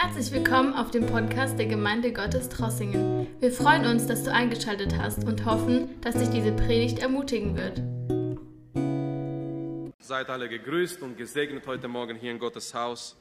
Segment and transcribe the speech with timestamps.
[0.00, 3.26] Herzlich willkommen auf dem Podcast der Gemeinde Gottes Trossingen.
[3.40, 7.82] Wir freuen uns, dass du eingeschaltet hast und hoffen, dass dich diese Predigt ermutigen wird.
[9.98, 13.16] Seid alle gegrüßt und gesegnet heute Morgen hier in Gottes Haus.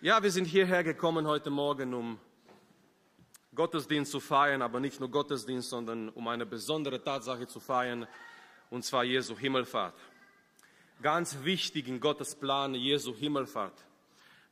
[0.00, 2.18] Ja, wir sind hierher gekommen heute Morgen, um
[3.54, 8.06] Gottesdienst zu feiern, aber nicht nur Gottesdienst, sondern um eine besondere Tatsache zu feiern,
[8.70, 9.98] und zwar Jesu Himmelfahrt.
[11.02, 13.84] Ganz wichtig in Gottes Plan, Jesu Himmelfahrt.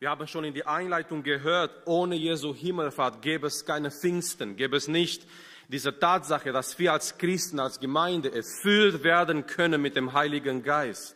[0.03, 4.77] Wir haben schon in die Einleitung gehört, ohne Jesu Himmelfahrt gäbe es keine Pfingsten, gäbe
[4.77, 5.25] es nicht
[5.69, 11.15] diese Tatsache, dass wir als Christen, als Gemeinde erfüllt werden können mit dem Heiligen Geist.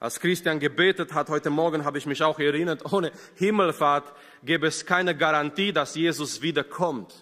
[0.00, 4.10] Als Christian gebetet hat heute Morgen, habe ich mich auch erinnert, ohne Himmelfahrt
[4.42, 7.12] gäbe es keine Garantie, dass Jesus wiederkommt.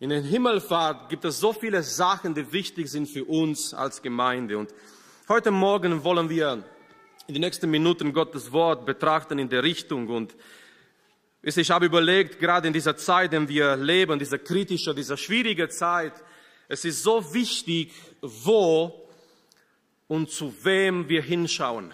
[0.00, 4.56] In der Himmelfahrt gibt es so viele Sachen, die wichtig sind für uns als Gemeinde.
[4.56, 4.72] Und
[5.28, 6.64] heute Morgen wollen wir
[7.26, 10.08] in den nächsten Minuten Gottes Wort betrachten in der Richtung.
[10.08, 10.34] Und
[11.42, 15.68] ich habe überlegt, gerade in dieser Zeit, in der wir leben, dieser kritische, dieser schwierige
[15.68, 16.12] Zeit,
[16.68, 19.08] es ist so wichtig, wo
[20.08, 21.92] und zu wem wir hinschauen.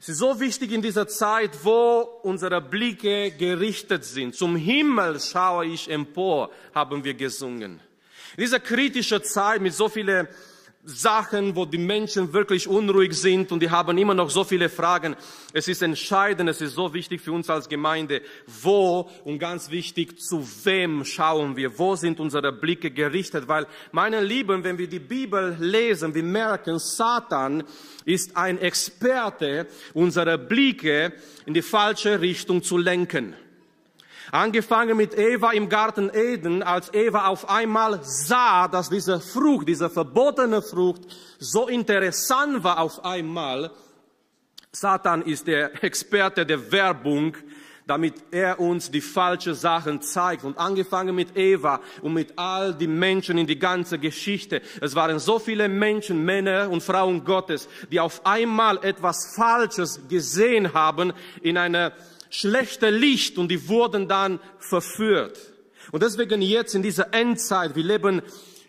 [0.00, 4.34] Es ist so wichtig in dieser Zeit, wo unsere Blicke gerichtet sind.
[4.34, 7.80] Zum Himmel schaue ich empor, haben wir gesungen.
[8.36, 10.28] In dieser kritischen Zeit mit so vielen
[10.84, 15.16] Sachen, wo die Menschen wirklich unruhig sind und die haben immer noch so viele Fragen.
[15.52, 20.20] Es ist entscheidend, es ist so wichtig für uns als Gemeinde, wo und ganz wichtig,
[20.20, 25.00] zu wem schauen wir, wo sind unsere Blicke gerichtet, weil, meine Lieben, wenn wir die
[25.00, 27.64] Bibel lesen, wir merken, Satan
[28.04, 31.12] ist ein Experte, unsere Blicke
[31.44, 33.34] in die falsche Richtung zu lenken.
[34.30, 39.88] Angefangen mit Eva im Garten Eden, als Eva auf einmal sah, dass diese Frucht, diese
[39.88, 41.02] verbotene Frucht
[41.38, 43.70] so interessant war auf einmal.
[44.70, 47.36] Satan ist der Experte der Werbung,
[47.86, 50.44] damit er uns die falschen Sachen zeigt.
[50.44, 54.60] Und angefangen mit Eva und mit all die Menschen in die ganze Geschichte.
[54.82, 60.74] Es waren so viele Menschen, Männer und Frauen Gottes, die auf einmal etwas Falsches gesehen
[60.74, 61.92] haben in einer
[62.30, 65.38] schlechte Licht und die wurden dann verführt.
[65.92, 68.22] Und deswegen jetzt in dieser Endzeit, wir leben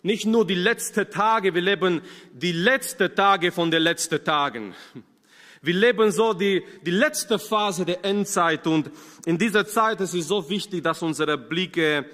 [0.04, 4.74] nicht nur die letzten Tage, wir leben die letzten Tage von den letzten Tagen.
[5.62, 8.90] Wir leben so die, die letzte Phase der Endzeit und
[9.26, 12.06] in dieser Zeit ist es so wichtig, dass unsere Blicke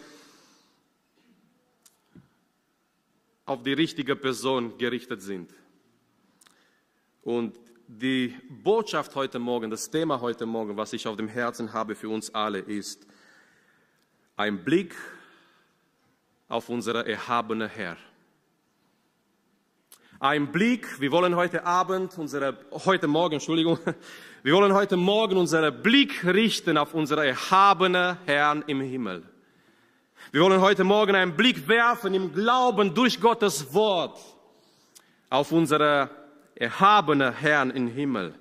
[3.46, 5.52] auf die richtige Person gerichtet sind.
[7.22, 7.56] Und
[7.88, 12.10] die Botschaft heute Morgen, das Thema heute Morgen, was ich auf dem Herzen habe für
[12.10, 13.06] uns alle, ist
[14.36, 14.96] ein Blick
[16.48, 17.98] auf unsere erhabene Herr.
[20.20, 23.78] Ein Blick, wir wollen heute Abend, unsere, heute Morgen, Entschuldigung,
[24.44, 29.24] wir wollen heute Morgen unseren Blick richten auf unsere erhabene Herrn im Himmel.
[30.32, 34.20] Wir wollen heute Morgen einen Blick werfen im Glauben durch Gottes Wort
[35.30, 36.25] auf unsere
[36.56, 38.34] erhabener Herrn im Himmel.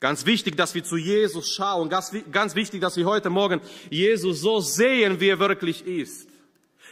[0.00, 1.88] Ganz wichtig, dass wir zu Jesus schauen.
[1.88, 6.28] Ganz, ganz wichtig, dass wir heute Morgen Jesus so sehen, wie er wirklich ist.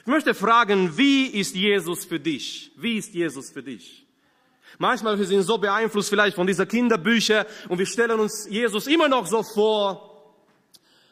[0.00, 2.72] Ich möchte fragen, wie ist Jesus für dich?
[2.76, 4.06] Wie ist Jesus für dich?
[4.78, 9.08] Manchmal wir sind so beeinflusst vielleicht von dieser Kinderbücher und wir stellen uns Jesus immer
[9.08, 10.34] noch so vor,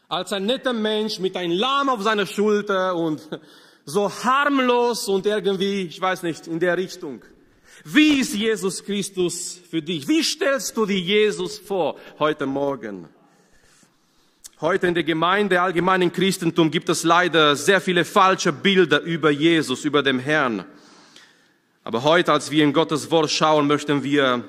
[0.08, 3.26] als ein netter Mensch mit einem Lamm auf seiner Schulter und
[3.84, 7.22] so harmlos und irgendwie, ich weiß nicht, in der Richtung.
[7.82, 10.06] Wie ist Jesus Christus für dich?
[10.06, 13.08] Wie stellst du dir Jesus vor heute Morgen?
[14.60, 19.30] Heute in der Gemeinde, allgemein im Christentum, gibt es leider sehr viele falsche Bilder über
[19.30, 20.64] Jesus, über den Herrn.
[21.82, 24.44] Aber heute, als wir in Gottes Wort schauen, möchten wir,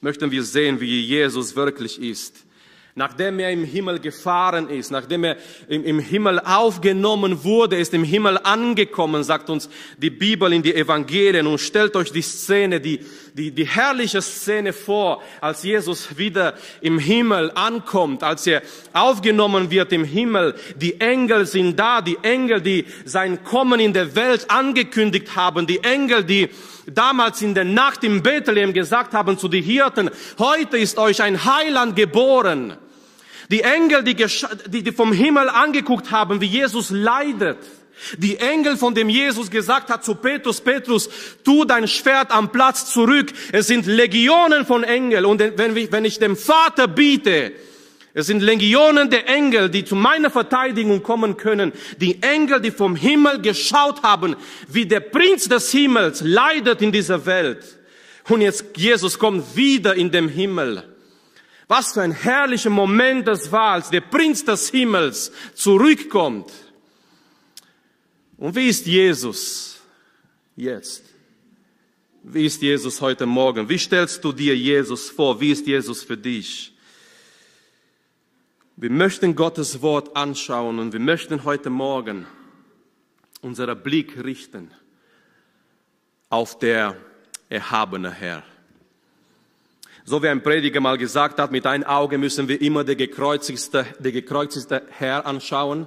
[0.00, 2.46] möchten wir sehen, wie Jesus wirklich ist
[2.94, 5.36] nachdem er im Himmel gefahren ist, nachdem er
[5.68, 11.46] im, Himmel aufgenommen wurde, ist im Himmel angekommen, sagt uns die Bibel in die Evangelien
[11.46, 13.00] und stellt euch die Szene, die,
[13.32, 18.62] die, die herrliche Szene vor, als Jesus wieder im Himmel ankommt, als er
[18.92, 20.54] aufgenommen wird im Himmel.
[20.76, 25.82] Die Engel sind da, die Engel, die sein Kommen in der Welt angekündigt haben, die
[25.82, 26.50] Engel, die
[26.86, 31.44] damals in der Nacht im Bethlehem gesagt haben zu den Hirten, heute ist euch ein
[31.44, 32.76] Heiland geboren.
[33.50, 37.58] Die Engel, die, die vom Himmel angeguckt haben, wie Jesus leidet.
[38.16, 41.08] Die Engel, von dem Jesus gesagt hat zu Petrus, Petrus,
[41.44, 43.32] tu dein Schwert am Platz zurück.
[43.52, 45.24] Es sind Legionen von Engeln.
[45.24, 47.52] Und wenn ich dem Vater biete,
[48.14, 51.72] es sind Legionen der Engel, die zu meiner Verteidigung kommen können.
[51.96, 54.36] Die Engel, die vom Himmel geschaut haben,
[54.68, 57.78] wie der Prinz des Himmels leidet in dieser Welt.
[58.28, 60.84] Und jetzt Jesus kommt wieder in dem Himmel.
[61.68, 66.52] Was für ein herrlicher Moment das war, als der Prinz des Himmels zurückkommt.
[68.36, 69.80] Und wie ist Jesus
[70.54, 71.04] jetzt?
[72.24, 73.66] Wie ist Jesus heute Morgen?
[73.68, 75.40] Wie stellst du dir Jesus vor?
[75.40, 76.71] Wie ist Jesus für dich?
[78.82, 82.26] Wir möchten Gottes Wort anschauen und wir möchten heute Morgen
[83.40, 84.72] unseren Blick richten
[86.28, 86.96] auf der
[87.48, 88.42] erhabene Herr.
[90.04, 93.86] So wie ein Prediger mal gesagt hat, mit einem Auge müssen wir immer den gekreuzigste,
[94.00, 95.86] den gekreuzigste Herr anschauen.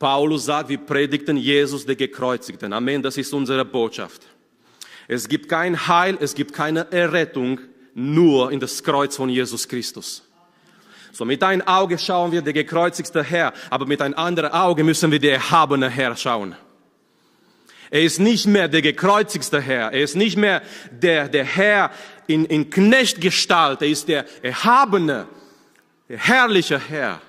[0.00, 2.72] Paulus sagt, wir predigten Jesus, den Gekreuzigten.
[2.72, 4.22] Amen, das ist unsere Botschaft.
[5.06, 7.60] Es gibt kein Heil, es gibt keine Errettung,
[7.94, 10.24] nur in das Kreuz von Jesus Christus.
[11.12, 15.12] So mit einem Auge schauen wir den gekreuzigste Herr, aber mit einem anderen Auge müssen
[15.12, 16.56] wir den erhabene Herr schauen.
[17.90, 19.92] Er ist nicht mehr der gekreuzigste Herr.
[19.92, 21.90] Er ist nicht mehr der, der Herr
[22.26, 23.82] in, in Knechtgestalt.
[23.82, 25.26] Er ist der erhabene,
[26.08, 27.20] der herrliche Herr.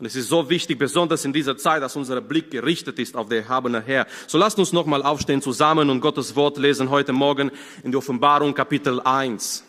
[0.00, 3.28] Und es ist so wichtig, besonders in dieser Zeit, dass unser Blick gerichtet ist auf
[3.28, 4.08] den erhabene Herr.
[4.26, 7.52] So lasst uns nochmal aufstehen zusammen und Gottes Wort lesen heute Morgen
[7.84, 9.62] in der Offenbarung Kapitel 1.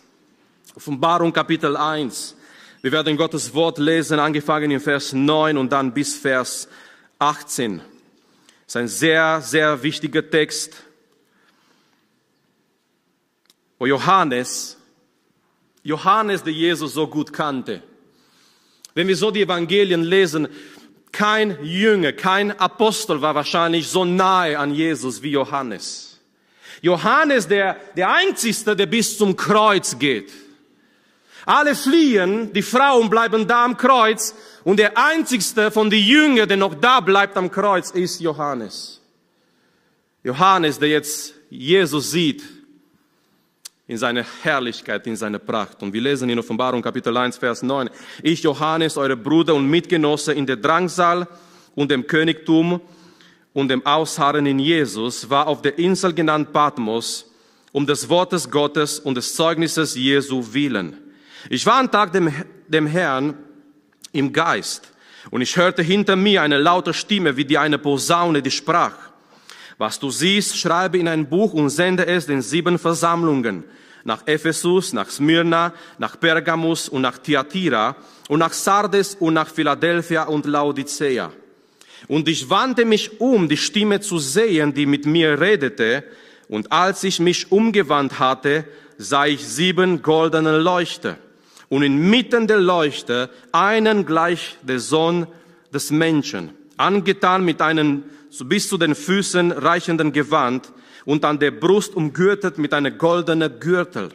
[0.75, 2.35] Offenbarung Kapitel 1.
[2.83, 6.67] Wir werden Gottes Wort lesen, angefangen in Vers 9 und dann bis Vers
[7.17, 7.77] 18.
[7.77, 7.85] Das
[8.67, 10.83] ist ein sehr, sehr wichtiger Text,
[13.79, 14.77] wo Johannes,
[15.81, 17.81] Johannes, der Jesus so gut kannte,
[18.95, 20.49] wenn wir so die Evangelien lesen,
[21.13, 26.19] kein Jünger, kein Apostel war wahrscheinlich so nahe an Jesus wie Johannes.
[26.81, 30.42] Johannes, der, der Einzige, der bis zum Kreuz geht.
[31.45, 36.57] Alle fliehen, die Frauen bleiben da am Kreuz und der einzigste von den Jüngern, der
[36.57, 39.01] noch da bleibt am Kreuz, ist Johannes.
[40.23, 42.43] Johannes, der jetzt Jesus sieht
[43.87, 45.83] in seiner Herrlichkeit, in seiner Pracht.
[45.83, 47.89] Und wir lesen in Offenbarung Kapitel 1, Vers 9.
[48.21, 51.27] Ich, Johannes, eure Bruder und Mitgenosse in der Drangsal
[51.75, 52.79] und dem Königtum
[53.51, 57.29] und dem Ausharren in Jesus, war auf der Insel genannt Patmos,
[57.73, 61.02] um des Wortes Gottes und des Zeugnisses Jesu willen
[61.49, 62.33] ich war am Tag dem,
[62.67, 63.35] dem Herrn
[64.11, 64.93] im Geist
[65.31, 68.95] und ich hörte hinter mir eine laute Stimme wie die eine Posaune, die sprach.
[69.77, 73.63] Was du siehst, schreibe in ein Buch und sende es den sieben Versammlungen.
[74.05, 77.95] Nach Ephesus, nach Smyrna, nach Pergamus und nach Thyatira
[78.27, 81.31] und nach Sardes und nach Philadelphia und Laodicea.
[82.07, 86.03] Und ich wandte mich um, die Stimme zu sehen, die mit mir redete.
[86.49, 88.65] Und als ich mich umgewandt hatte,
[88.97, 91.17] sah ich sieben goldene Leuchter
[91.73, 95.25] und inmitten der Leuchte einen gleich der Sohn
[95.73, 98.03] des Menschen, angetan mit einem
[98.45, 100.71] bis zu den Füßen reichenden Gewand
[101.05, 104.09] und an der Brust umgürtet mit einer goldenen Gürtel.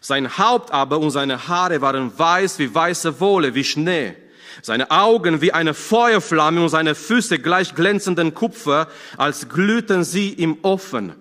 [0.00, 4.14] Sein Haupt aber und seine Haare waren weiß wie weiße Wolle, wie Schnee.
[4.62, 8.88] Seine Augen wie eine Feuerflamme und seine Füße gleich glänzenden Kupfer,
[9.18, 11.12] als glühten sie im Ofen.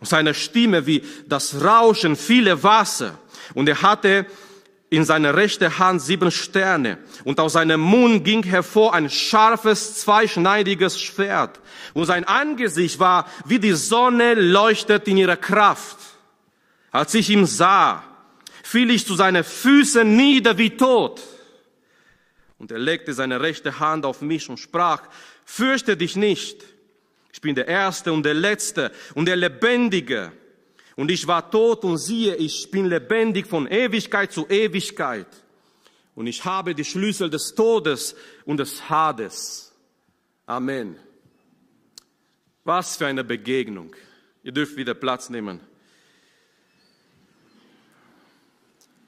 [0.00, 3.16] Und seine Stimme wie das Rauschen vieler Wasser.
[3.54, 4.26] Und er hatte
[4.90, 11.00] in seiner rechten Hand sieben Sterne und aus seinem Mund ging hervor ein scharfes, zweischneidiges
[11.00, 11.60] Schwert
[11.94, 15.96] und sein Angesicht war wie die Sonne leuchtet in ihrer Kraft.
[16.90, 18.02] Als ich ihn sah,
[18.64, 21.20] fiel ich zu seinen Füßen nieder wie tot.
[22.58, 25.02] Und er legte seine rechte Hand auf mich und sprach,
[25.44, 26.64] fürchte dich nicht.
[27.32, 30.32] Ich bin der Erste und der Letzte und der Lebendige.
[31.00, 35.28] Und ich war tot und siehe, ich bin lebendig von Ewigkeit zu Ewigkeit.
[36.14, 38.14] Und ich habe die Schlüssel des Todes
[38.44, 39.72] und des Hades.
[40.44, 40.96] Amen.
[42.64, 43.96] Was für eine Begegnung.
[44.42, 45.60] Ihr dürft wieder Platz nehmen.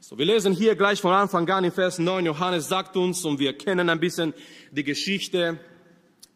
[0.00, 2.24] So, wir lesen hier gleich von Anfang an in Vers 9.
[2.24, 4.32] Johannes sagt uns, und wir kennen ein bisschen
[4.70, 5.60] die Geschichte.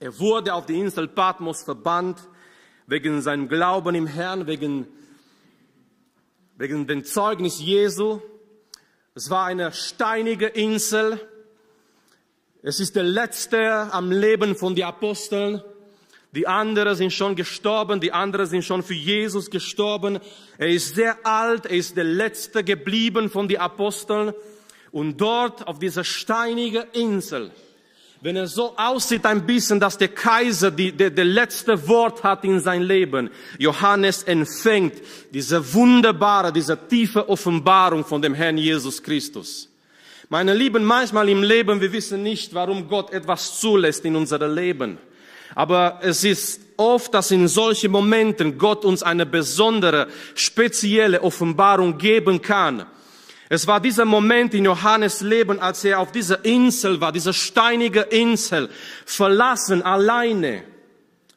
[0.00, 2.18] Er wurde auf die Insel Patmos verbannt,
[2.86, 4.86] wegen seinem Glauben im Herrn, wegen
[6.56, 8.20] wegen dem Zeugnis Jesu.
[9.14, 11.20] Es war eine steinige Insel.
[12.62, 15.62] Es ist der letzte am Leben von den Aposteln.
[16.32, 20.18] Die anderen sind schon gestorben, die anderen sind schon für Jesus gestorben.
[20.58, 24.34] Er ist sehr alt, er ist der letzte geblieben von den Aposteln.
[24.92, 27.50] Und dort auf dieser steinigen Insel
[28.22, 32.44] wenn er so aussieht ein bisschen, dass der Kaiser die, der, der letzte Wort hat
[32.44, 34.94] in sein Leben, Johannes empfängt
[35.32, 39.68] diese wunderbare, diese tiefe Offenbarung von dem Herrn Jesus Christus.
[40.28, 44.98] Meine Lieben, manchmal im Leben, wir wissen nicht, warum Gott etwas zulässt in unserem Leben.
[45.54, 52.42] Aber es ist oft, dass in solchen Momenten Gott uns eine besondere, spezielle Offenbarung geben
[52.42, 52.86] kann
[53.48, 58.00] Es war dieser Moment in Johannes Leben, als er auf dieser Insel war, diese steinige
[58.00, 58.68] Insel,
[59.04, 60.64] verlassen, alleine.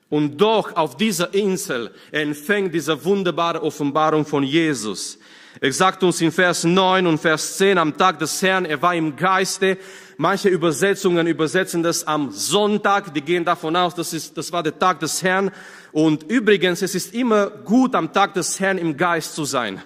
[0.09, 5.19] Und doch auf dieser Insel empfängt diese wunderbare Offenbarung von Jesus.
[5.61, 8.95] Er sagt uns in Vers 9 und Vers 10 am Tag des Herrn, er war
[8.95, 9.77] im Geiste.
[10.17, 14.77] Manche Übersetzungen übersetzen das am Sonntag, die gehen davon aus, das, ist, das war der
[14.77, 15.51] Tag des Herrn.
[15.91, 19.81] Und übrigens, es ist immer gut, am Tag des Herrn im Geist zu sein.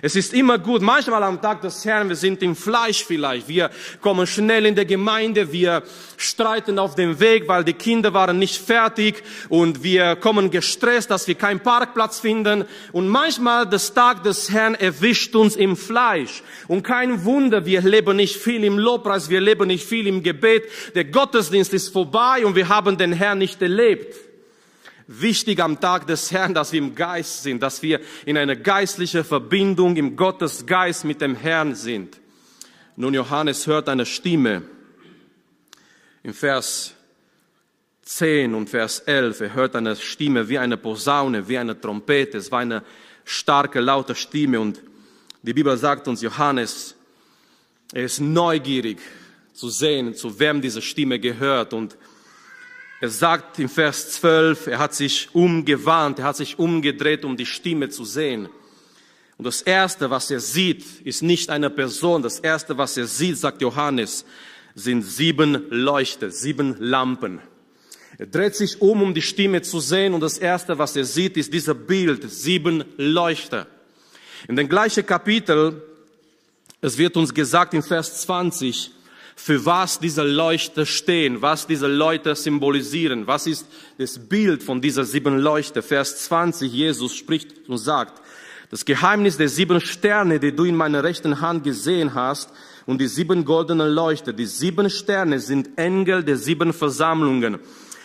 [0.00, 3.68] Es ist immer gut, manchmal am Tag des Herrn, wir sind im Fleisch vielleicht, wir
[4.00, 5.82] kommen schnell in der Gemeinde, wir
[6.16, 11.26] streiten auf dem Weg, weil die Kinder waren nicht fertig und wir kommen gestresst, dass
[11.26, 12.64] wir keinen Parkplatz finden.
[12.92, 16.44] Und manchmal das Tag des Herrn erwischt uns im Fleisch.
[16.68, 20.64] Und kein Wunder, wir leben nicht viel im Lobpreis, wir leben nicht viel im Gebet,
[20.94, 24.27] der Gottesdienst ist vorbei und wir haben den Herrn nicht erlebt
[25.08, 29.24] wichtig am Tag des Herrn, dass wir im Geist sind, dass wir in einer geistlichen
[29.24, 32.20] Verbindung im Gottesgeist mit dem Herrn sind.
[32.94, 34.62] Nun, Johannes hört eine Stimme
[36.22, 36.94] im Vers
[38.02, 39.40] 10 und Vers 11.
[39.40, 42.38] Er hört eine Stimme wie eine Posaune, wie eine Trompete.
[42.38, 42.82] Es war eine
[43.24, 44.82] starke, laute Stimme und
[45.42, 46.94] die Bibel sagt uns, Johannes,
[47.92, 48.98] er ist neugierig
[49.54, 51.96] zu sehen, zu wem diese Stimme gehört und
[53.00, 57.46] er sagt im Vers 12, er hat sich umgewandt, er hat sich umgedreht, um die
[57.46, 58.48] Stimme zu sehen.
[59.36, 62.22] Und das Erste, was er sieht, ist nicht eine Person.
[62.22, 64.24] Das Erste, was er sieht, sagt Johannes,
[64.74, 67.40] sind sieben Leuchte, sieben Lampen.
[68.18, 70.12] Er dreht sich um, um die Stimme zu sehen.
[70.12, 73.68] Und das Erste, was er sieht, ist dieser Bild, sieben Leuchte.
[74.48, 75.82] In dem gleichen Kapitel,
[76.80, 78.90] es wird uns gesagt in Vers 20,
[79.38, 85.04] für was diese Leuchter stehen, was diese Leute symbolisieren, was ist das Bild von dieser
[85.04, 85.80] sieben Leuchter.
[85.80, 88.20] Vers 20, Jesus spricht und sagt,
[88.68, 92.50] das Geheimnis der sieben Sterne, die du in meiner rechten Hand gesehen hast,
[92.84, 94.32] und die sieben goldenen Leuchter.
[94.32, 97.58] Die sieben Sterne sind Engel der sieben Versammlungen.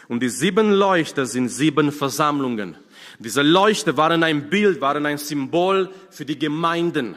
[0.10, 2.78] Und die sieben Leuchter sind sieben Versammlungen.
[3.18, 7.16] Diese Leuchter waren ein Bild, waren ein Symbol für die Gemeinden.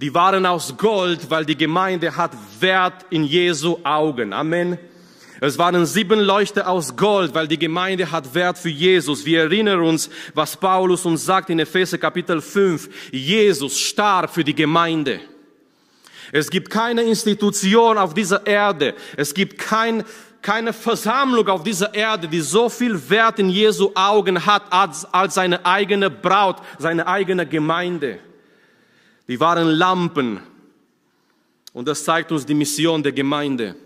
[0.00, 4.32] Die waren aus Gold, weil die Gemeinde hat Wert in Jesu Augen.
[4.32, 4.78] Amen.
[5.42, 9.26] Es waren sieben Leuchter aus Gold, weil die Gemeinde hat Wert für Jesus.
[9.26, 13.10] Wir erinnern uns, was Paulus uns sagt in Epheser Kapitel 5.
[13.12, 15.20] Jesus starb für die Gemeinde.
[16.32, 18.94] Es gibt keine Institution auf dieser Erde.
[19.18, 20.02] Es gibt kein,
[20.40, 25.34] keine Versammlung auf dieser Erde, die so viel Wert in Jesu Augen hat als, als
[25.34, 28.18] seine eigene Braut, seine eigene Gemeinde.
[29.30, 30.40] Die waren Lampen.
[31.72, 33.76] Und das zeigt uns die Mission der Gemeinde.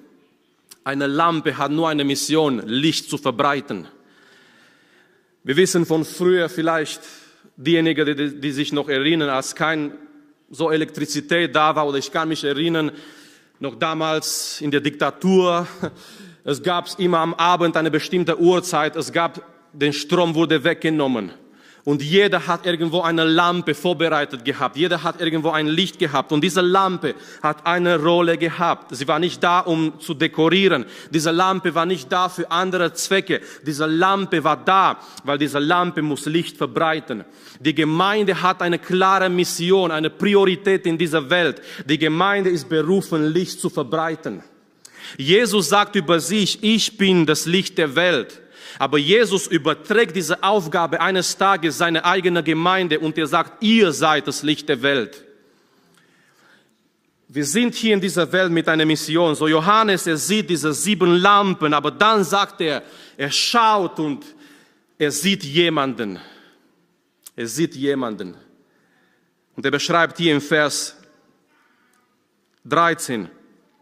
[0.85, 3.87] Eine Lampe hat nur eine Mission, Licht zu verbreiten.
[5.43, 7.03] Wir wissen von früher vielleicht,
[7.57, 9.93] diejenigen, die, die sich noch erinnern, als kein
[10.49, 12.91] so Elektrizität da war, oder ich kann mich erinnern,
[13.61, 15.69] noch damals in der Diktatur,
[16.45, 19.43] es gab immer am Abend eine bestimmte Uhrzeit, es gab,
[19.75, 21.33] den Strom wurde weggenommen.
[21.85, 24.75] Und jeder hat irgendwo eine Lampe vorbereitet gehabt.
[24.77, 26.33] Jeder hat irgendwo ein Licht gehabt.
[26.33, 28.97] Und diese Lampe hat eine Rolle gehabt.
[28.97, 30.87] Sie war nicht da, um zu dekorieren.
[31.11, 33.43] Diese Lampe war nicht da für andere Zwecke.
[33.67, 37.23] Diese Lampe war da, weil diese Lampe muss Licht verbreiten.
[37.61, 41.61] Die Gemeinde hat eine klare Mission, eine Priorität in dieser Welt.
[41.85, 44.43] Die Gemeinde ist berufen, Licht zu verbreiten.
[45.19, 48.41] Jesus sagt über sich, ich bin das Licht der Welt.
[48.79, 54.27] Aber Jesus überträgt diese Aufgabe eines Tages seine eigene Gemeinde und er sagt, ihr seid
[54.27, 55.25] das Licht der Welt.
[57.29, 59.35] Wir sind hier in dieser Welt mit einer Mission.
[59.35, 62.83] So Johannes, er sieht diese sieben Lampen, aber dann sagt er,
[63.17, 64.25] er schaut und
[64.99, 66.19] er sieht jemanden.
[67.37, 68.37] Er sieht jemanden.
[69.57, 70.97] Und er beschreibt hier im Vers
[72.65, 73.29] 13,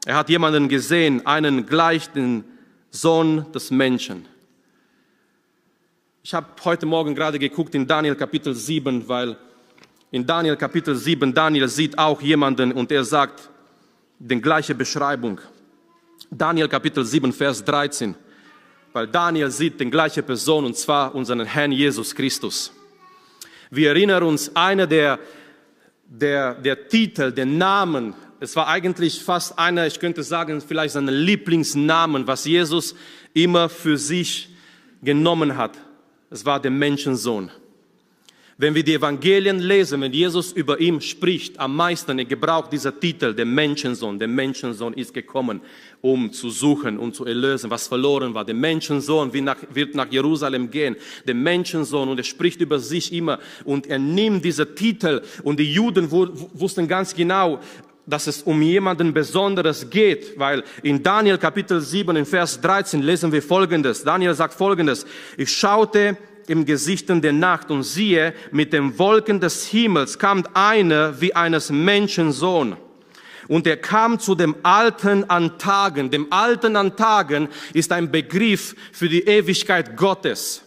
[0.05, 2.45] er hat jemanden gesehen, einen gleichen
[2.91, 4.27] Sohn des Menschen.
[6.25, 9.37] Ich habe heute Morgen gerade geguckt in Daniel Kapitel 7, weil
[10.13, 13.51] in Daniel Kapitel 7 Daniel sieht auch jemanden und er sagt
[14.21, 15.41] die gleiche Beschreibung.
[16.31, 18.15] Daniel Kapitel 7, Vers 13.
[18.93, 22.73] Weil Daniel sieht die gleiche Person und zwar unseren Herrn Jesus Christus.
[23.69, 25.19] Wir erinnern uns, einer der,
[26.07, 31.11] der, der Titel, der Namen, es war eigentlich fast einer, ich könnte sagen, vielleicht seine
[31.11, 32.95] Lieblingsnamen, was Jesus
[33.35, 34.51] immer für sich
[35.03, 35.77] genommen hat
[36.33, 37.51] es war der Menschensohn.
[38.59, 42.99] Wenn wir die Evangelien lesen, wenn Jesus über ihn spricht, am meisten er gebraucht dieser
[42.99, 44.19] Titel, der Menschensohn.
[44.19, 45.61] Der Menschensohn ist gekommen,
[46.01, 48.45] um zu suchen, um zu erlösen, was verloren war.
[48.45, 50.97] Der Menschensohn wird nach, Jerusalem gehen.
[51.27, 55.73] Der Menschensohn und er spricht über sich immer und er nimmt diese Titel und die
[55.73, 57.59] Juden wussten ganz genau,
[58.07, 63.31] dass es um jemanden Besonderes geht, weil in Daniel Kapitel 7 in Vers 13 lesen
[63.31, 64.03] wir Folgendes.
[64.03, 65.07] Daniel sagt Folgendes.
[65.37, 66.17] Ich schaute
[66.49, 71.71] im Gesichten der Nacht und siehe, mit den Wolken des Himmels kam einer wie eines
[71.71, 72.77] Menschensohn.
[73.49, 76.11] Und er kam zu dem Alten an Tagen.
[76.11, 80.63] Dem Alten an Tagen ist ein Begriff für die Ewigkeit Gottes.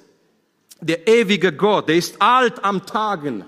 [0.81, 3.45] Der ewige Gott, der ist alt am Tagen.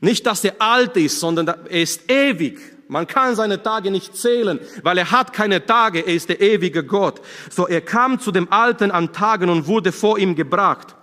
[0.00, 2.58] Nicht, dass er alt ist, sondern er ist ewig.
[2.90, 6.82] Man kann seine Tage nicht zählen, weil er hat keine Tage, er ist der ewige
[6.82, 7.20] Gott.
[7.48, 10.96] So er kam zu dem Alten an Tagen und wurde vor ihm gebracht.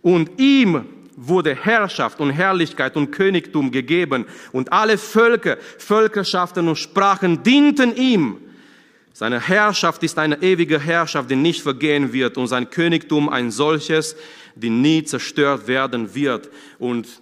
[0.00, 4.26] Und ihm wurde Herrschaft und Herrlichkeit und Königtum gegeben.
[4.50, 8.38] Und alle Völker, Völkerschaften und Sprachen dienten ihm.
[9.12, 12.36] Seine Herrschaft ist eine ewige Herrschaft, die nicht vergehen wird.
[12.36, 14.16] Und sein Königtum ein solches,
[14.56, 16.50] die nie zerstört werden wird.
[16.80, 17.21] Und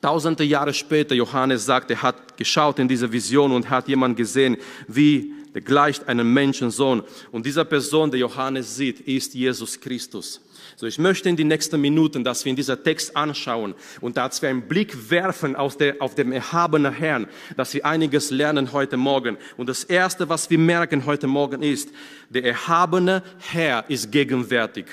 [0.00, 4.56] Tausende Jahre später, Johannes sagt, er hat geschaut in diese Vision und hat jemand gesehen,
[4.88, 7.02] wie der gleicht einem Menschensohn.
[7.32, 10.40] Und dieser Person, der Johannes sieht, ist Jesus Christus.
[10.76, 14.40] So, ich möchte in die nächsten Minuten, dass wir in dieser Text anschauen und dass
[14.40, 17.26] wir einen Blick werfen auf, der, auf dem erhabenen Herrn,
[17.56, 19.36] dass wir einiges lernen heute Morgen.
[19.58, 21.90] Und das erste, was wir merken heute Morgen ist,
[22.30, 24.86] der erhabene Herr ist gegenwärtig.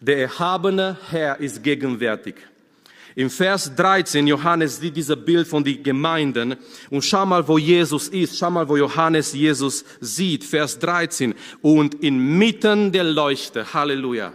[0.00, 2.34] Der erhabene Herr ist gegenwärtig.
[3.18, 6.54] Im Vers 13, Johannes sieht dieses Bild von den Gemeinden
[6.90, 8.36] und schau mal, wo Jesus ist.
[8.36, 10.44] Schau mal, wo Johannes Jesus sieht.
[10.44, 11.34] Vers 13.
[11.62, 13.72] Und inmitten der Leuchte.
[13.72, 14.34] Halleluja.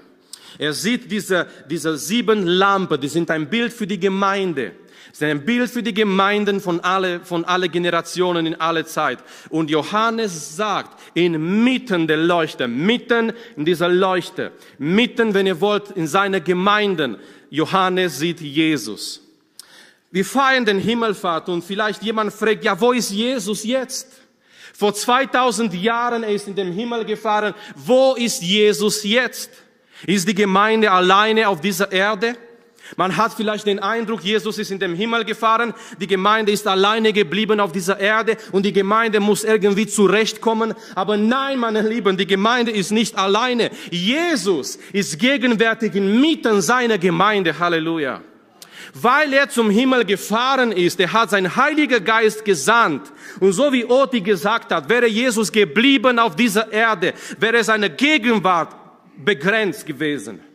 [0.58, 4.72] Er sieht diese, diese sieben Lampen, die sind ein Bild für die Gemeinde.
[5.12, 9.20] Ist ein Bild für die Gemeinden von alle, von alle Generationen in alle Zeit.
[9.50, 16.08] Und Johannes sagt, inmitten der Leuchte, mitten in dieser Leuchte, mitten, wenn ihr wollt, in
[16.08, 17.18] seine Gemeinden,
[17.50, 19.22] Johannes sieht Jesus.
[20.12, 24.08] Wir feiern den Himmelfahrt und vielleicht jemand fragt, ja, wo ist Jesus jetzt?
[24.74, 27.54] Vor 2000 Jahren, er ist in den Himmel gefahren.
[27.76, 29.52] Wo ist Jesus jetzt?
[30.08, 32.36] Ist die Gemeinde alleine auf dieser Erde?
[32.98, 37.14] Man hat vielleicht den Eindruck, Jesus ist in den Himmel gefahren, die Gemeinde ist alleine
[37.14, 40.74] geblieben auf dieser Erde und die Gemeinde muss irgendwie zurechtkommen.
[40.96, 43.72] Aber nein, meine Lieben, die Gemeinde ist nicht alleine.
[43.90, 47.58] Jesus ist gegenwärtig inmitten seiner Gemeinde.
[47.58, 48.22] Halleluja.
[48.94, 53.12] Weil er zum Himmel gefahren ist, er hat sein Heiliger Geist gesandt.
[53.40, 58.76] Und so wie Oti gesagt hat, wäre Jesus geblieben auf dieser Erde, wäre seine Gegenwart
[59.18, 60.51] begrenzt gewesen.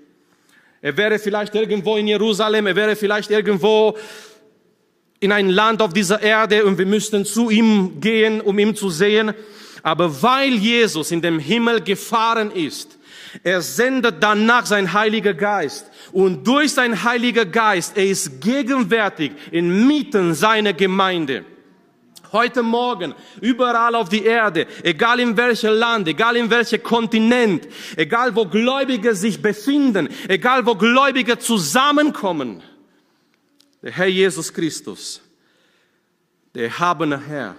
[0.83, 3.97] Er wäre vielleicht irgendwo in Jerusalem, er wäre vielleicht irgendwo
[5.21, 8.91] in ein Land auf dieser Erde und wir müssten zu ihm gehen, um ihn zu
[8.91, 9.33] sehen.
[9.83, 12.99] Aber weil Jesus in dem Himmel gefahren ist,
[13.43, 15.87] er sendet danach sein Heiliger Geist.
[16.12, 21.45] Und durch sein Heiliger Geist, er ist gegenwärtig inmitten seiner Gemeinde.
[22.37, 28.37] Heute Morgen, überall auf die Erde, egal in welchem Land, egal in welchem Kontinent, egal
[28.37, 32.62] wo Gläubige sich befinden, egal wo Gläubige zusammenkommen,
[33.81, 35.22] der Herr Jesus Christus,
[36.55, 37.57] der erhabene Herr,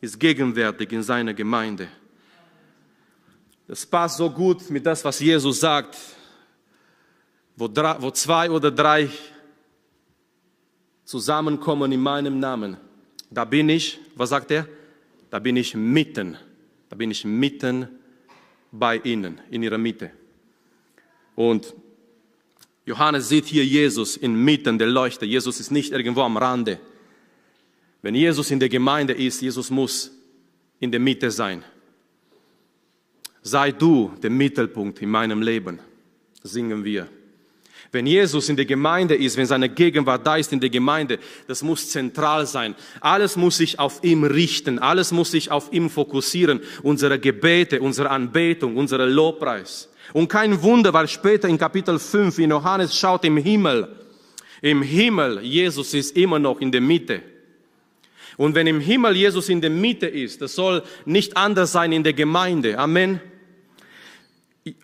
[0.00, 1.88] ist gegenwärtig in seiner Gemeinde.
[3.68, 5.98] Das passt so gut mit das, was Jesus sagt,
[7.54, 9.10] wo, drei, wo zwei oder drei
[11.04, 12.78] zusammenkommen in meinem Namen
[13.36, 14.66] da bin ich, was sagt er?
[15.28, 16.38] Da bin ich mitten,
[16.88, 17.86] da bin ich mitten
[18.72, 20.10] bei ihnen, in ihrer Mitte.
[21.34, 21.74] Und
[22.86, 25.26] Johannes sieht hier Jesus inmitten der Leuchte.
[25.26, 26.80] Jesus ist nicht irgendwo am Rande.
[28.00, 30.12] Wenn Jesus in der Gemeinde ist, Jesus muss
[30.80, 31.62] in der Mitte sein.
[33.42, 35.78] Sei du der Mittelpunkt in meinem Leben,
[36.42, 37.06] singen wir.
[37.96, 41.62] Wenn Jesus in der Gemeinde ist, wenn seine Gegenwart da ist in der Gemeinde, das
[41.62, 42.74] muss zentral sein.
[43.00, 46.60] Alles muss sich auf ihm richten, alles muss sich auf ihm fokussieren.
[46.82, 49.88] Unsere Gebete, unsere Anbetung, unsere Lobpreis.
[50.12, 53.88] Und kein Wunder, weil später in Kapitel 5 in Johannes schaut im Himmel.
[54.60, 57.22] Im Himmel, Jesus ist immer noch in der Mitte.
[58.36, 62.04] Und wenn im Himmel Jesus in der Mitte ist, das soll nicht anders sein in
[62.04, 62.78] der Gemeinde.
[62.78, 63.22] Amen.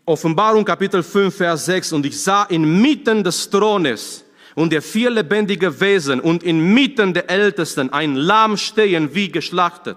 [0.05, 5.81] Offenbarung Kapitel 5, Vers 6, und ich sah inmitten des Thrones und der vier lebendige
[5.81, 9.97] Wesen und inmitten der Ältesten ein Lamm stehen wie geschlachtet.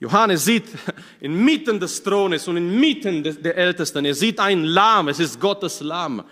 [0.00, 0.64] Johannes sieht
[1.20, 6.24] inmitten des Thrones und inmitten der Ältesten, er sieht ein Lamm, es ist Gottes Lamm,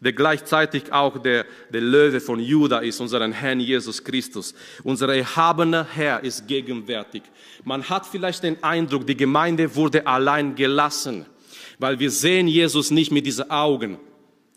[0.00, 4.54] der gleichzeitig auch der, der Löwe von Juda ist, unseren Herrn Jesus Christus.
[4.84, 7.22] Unser erhabener Herr ist gegenwärtig.
[7.64, 11.24] Man hat vielleicht den Eindruck, die Gemeinde wurde allein gelassen
[11.78, 13.98] weil wir sehen Jesus nicht mit diesen Augen.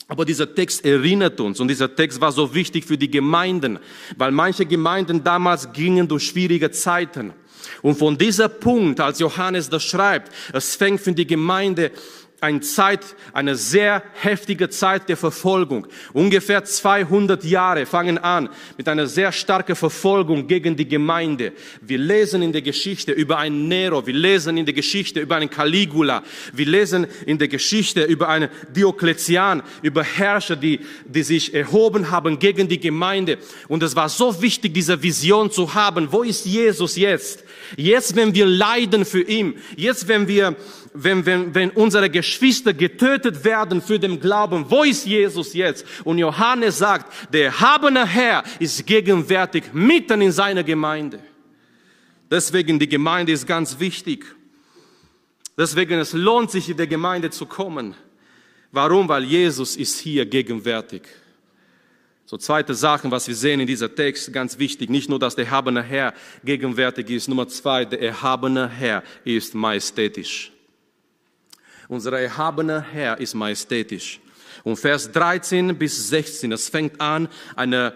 [0.08, 3.80] Aber dieser Text erinnert uns und dieser Text war so wichtig für die Gemeinden,
[4.18, 7.34] weil manche Gemeinden damals gingen durch schwierige Zeiten.
[7.82, 11.92] Und von dieser Punkt, als Johannes das schreibt, es fängt für die Gemeinde
[12.42, 15.86] eine Zeit, eine sehr heftige Zeit der Verfolgung.
[16.12, 21.54] Ungefähr 200 Jahre fangen an mit einer sehr starken Verfolgung gegen die Gemeinde.
[21.82, 25.52] Wir lesen in der Geschichte über einen Nero, wir lesen in der Geschichte über einen
[25.52, 32.10] Caligula, wir lesen in der Geschichte über einen Diokletian, über Herrscher, die, die sich erhoben
[32.10, 33.38] haben gegen die Gemeinde.
[33.68, 36.12] Und es war so wichtig, diese Vision zu haben.
[36.12, 37.44] Wo ist Jesus jetzt?
[37.78, 40.56] Jetzt, wenn wir leiden für ihn, jetzt, wenn wir
[40.94, 45.86] wenn, wenn, wenn unsere Geschwister getötet werden für den Glauben, wo ist Jesus jetzt?
[46.04, 51.20] Und Johannes sagt, der habene Herr ist gegenwärtig mitten in seiner Gemeinde.
[52.30, 54.26] Deswegen die Gemeinde ist ganz wichtig.
[55.58, 57.96] Deswegen es lohnt sich in der Gemeinde zu kommen.
[58.72, 59.08] Warum?
[59.08, 61.04] Weil Jesus ist hier gegenwärtig.
[62.26, 64.90] So zweite Sachen, was wir sehen in dieser Text, ganz wichtig.
[64.90, 66.14] Nicht nur, dass der erhabene Herr
[66.46, 67.28] gegenwärtig ist.
[67.28, 70.54] Nummer zwei, der erhabene Herr ist majestätisch.
[71.92, 74.22] Unser erhabener Herr ist majestätisch.
[74.64, 77.94] Und Vers 13 bis 16, es fängt an, eine,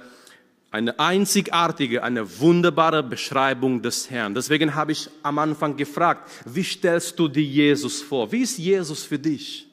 [0.69, 4.35] eine einzigartige, eine wunderbare Beschreibung des Herrn.
[4.35, 8.29] Deswegen habe ich am Anfang gefragt, wie stellst du dir Jesus vor?
[8.33, 9.65] Wie ist Jesus für dich?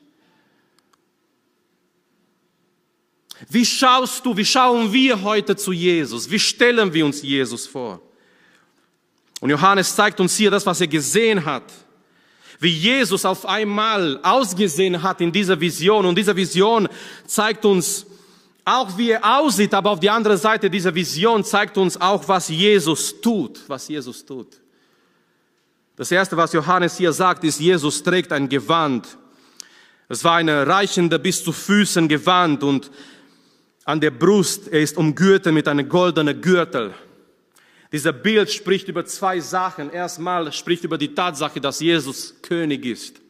[3.49, 6.31] Wie schaust du, wie schauen wir heute zu Jesus?
[6.31, 8.01] Wie stellen wir uns Jesus vor?
[9.41, 11.65] Und Johannes zeigt uns hier das, was er gesehen hat
[12.63, 16.07] wie Jesus auf einmal ausgesehen hat in dieser Vision.
[16.07, 16.89] Und diese Vision
[17.27, 18.07] zeigt uns
[18.65, 22.49] auch, wie er aussieht, aber auf die andere Seite dieser Vision zeigt uns auch, was
[22.49, 24.47] Jesus tut, was Jesus tut.
[25.97, 29.19] Das erste, was Johannes hier sagt, ist, Jesus trägt ein Gewand.
[30.09, 32.91] Es war eine reichende bis zu Füßen Gewand und
[33.85, 36.95] an der Brust, er ist umgürtet mit einem goldenen Gürtel.
[37.93, 39.91] Dieser Bild spricht über zwei Sachen.
[39.91, 43.21] Erstmal spricht über die Tatsache, dass Jesus König ist.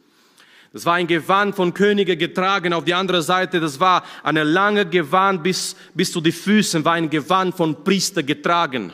[0.71, 2.73] Das war ein Gewand von Könige getragen.
[2.73, 6.93] Auf die andere Seite, das war eine lange Gewand bis, bis zu die Füßen, war
[6.93, 8.93] ein Gewand von Priester getragen.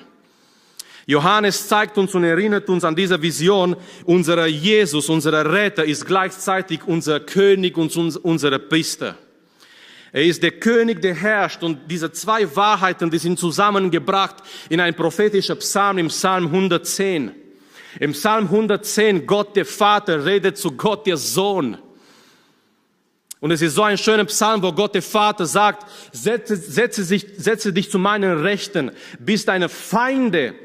[1.06, 3.76] Johannes zeigt uns und erinnert uns an diese Vision.
[4.06, 9.16] Unser Jesus, unser Retter ist gleichzeitig unser König und unser Priester.
[10.12, 11.64] Er ist der König, der herrscht.
[11.64, 14.38] Und diese zwei Wahrheiten, die sind zusammengebracht
[14.70, 17.32] in ein prophetischer Psalm im Psalm 110.
[18.00, 21.78] Im Psalm 110, Gott der Vater redet zu Gott der Sohn.
[23.40, 27.26] Und es ist so ein schöner Psalm, wo Gott der Vater sagt, setze, setze, sich,
[27.38, 30.56] setze dich zu meinen Rechten, bis deine Feinde,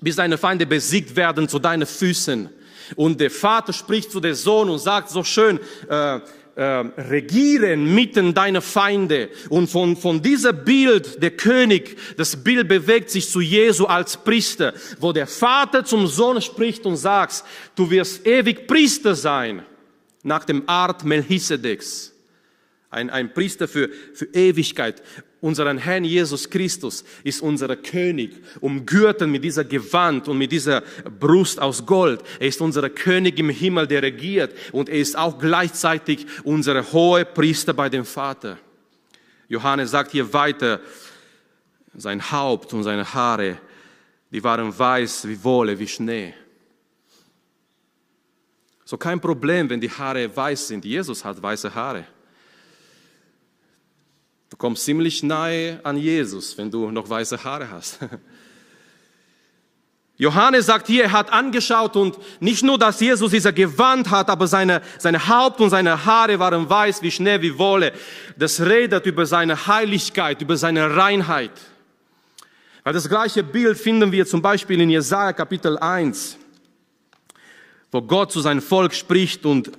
[0.00, 2.48] bis deine Feinde besiegt werden zu deinen Füßen.
[2.94, 6.20] Und der Vater spricht zu der Sohn und sagt so schön, äh,
[6.56, 9.28] äh, regieren mitten deiner Feinde.
[9.50, 14.72] Und von, von dieser Bild, der König, das Bild bewegt sich zu Jesu als Priester,
[14.98, 19.62] wo der Vater zum Sohn spricht und sagt, du wirst ewig Priester sein,
[20.22, 22.14] nach dem Art Melchisedeks.
[22.88, 25.02] Ein, ein Priester für, für Ewigkeit.
[25.46, 30.80] Unseren Herrn Jesus Christus ist unser König, umgürtet mit dieser Gewand und mit dieser
[31.20, 32.20] Brust aus Gold.
[32.40, 37.24] Er ist unser König im Himmel, der regiert und er ist auch gleichzeitig unser hohe
[37.24, 38.58] Priester bei dem Vater.
[39.46, 40.80] Johannes sagt hier weiter,
[41.94, 43.58] sein Haupt und seine Haare,
[44.32, 46.34] die waren weiß wie Wolle, wie Schnee.
[48.84, 50.84] So kein Problem, wenn die Haare weiß sind.
[50.84, 52.04] Jesus hat weiße Haare.
[54.56, 57.98] Du kommst ziemlich nahe an Jesus, wenn du noch weiße Haare hast.
[60.16, 64.46] Johannes sagt hier, er hat angeschaut und nicht nur, dass Jesus dieser Gewand hat, aber
[64.46, 67.92] seine, seine Haupt und seine Haare waren weiß wie Schnee, wie Wolle.
[68.38, 71.52] Das redet über seine Heiligkeit, über seine Reinheit.
[72.82, 76.38] Weil das gleiche Bild finden wir zum Beispiel in Jesaja Kapitel 1,
[77.92, 79.70] wo Gott zu seinem Volk spricht und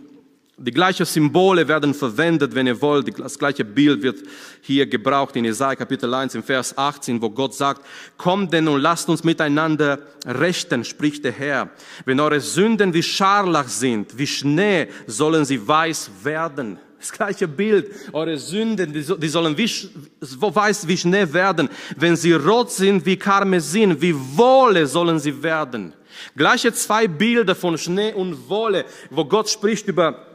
[0.60, 3.20] die gleichen Symbole werden verwendet, wenn ihr wollt.
[3.20, 4.24] Das gleiche Bild wird
[4.62, 7.86] hier gebraucht in Jesaja Kapitel 1 im Vers 18, wo Gott sagt,
[8.18, 11.70] kommt denn und lasst uns miteinander rechten, spricht der Herr.
[12.06, 16.80] Wenn eure Sünden wie Scharlach sind, wie Schnee, sollen sie weiß werden.
[16.98, 17.92] Das gleiche Bild.
[18.12, 19.70] Eure Sünden, die sollen wie,
[20.20, 21.70] weiß wie Schnee werden.
[21.96, 25.94] Wenn sie rot sind wie Karmesin, wie Wolle sollen sie werden.
[26.36, 30.27] Gleiche zwei Bilder von Schnee und Wolle, wo Gott spricht über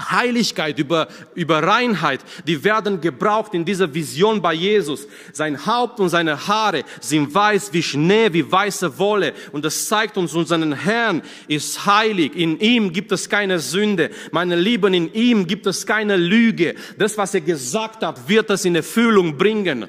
[0.00, 5.08] Heiligkeit, über, über Reinheit, die werden gebraucht in dieser Vision bei Jesus.
[5.32, 9.32] Sein Haupt und seine Haare sind weiß wie Schnee, wie weiße Wolle.
[9.50, 12.36] Und das zeigt uns, unseren Herrn ist heilig.
[12.36, 14.10] In ihm gibt es keine Sünde.
[14.30, 16.76] Meine Lieben, in ihm gibt es keine Lüge.
[16.96, 19.88] Das, was er gesagt hat, wird es in Erfüllung bringen.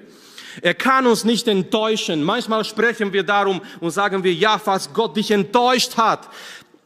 [0.62, 2.24] Er kann uns nicht enttäuschen.
[2.24, 6.30] Manchmal sprechen wir darum und sagen wir, ja, falls Gott dich enttäuscht hat,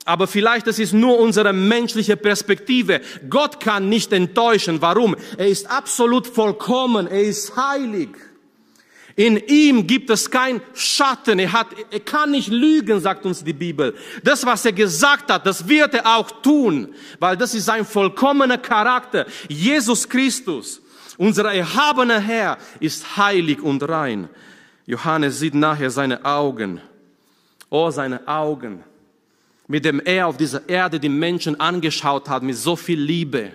[0.06, 3.02] aber vielleicht das ist nur unsere menschliche Perspektive.
[3.30, 4.82] Gott kann nicht enttäuschen.
[4.82, 5.16] Warum?
[5.38, 7.08] Er ist absolut vollkommen.
[7.08, 8.10] Er ist heilig.
[9.16, 11.40] In ihm gibt es kein Schatten.
[11.40, 13.96] Er hat, er kann nicht lügen, sagt uns die Bibel.
[14.24, 18.58] Das, was er gesagt hat, das wird er auch tun, weil das ist sein vollkommener
[18.58, 19.26] Charakter.
[19.48, 20.82] Jesus Christus,
[21.18, 24.28] unser erhabener Herr, ist heilig und rein.
[24.86, 26.82] Johannes sieht nachher seine Augen.
[27.70, 28.84] Oh, seine Augen
[29.68, 33.52] mit dem er auf dieser Erde die Menschen angeschaut hat, mit so viel Liebe.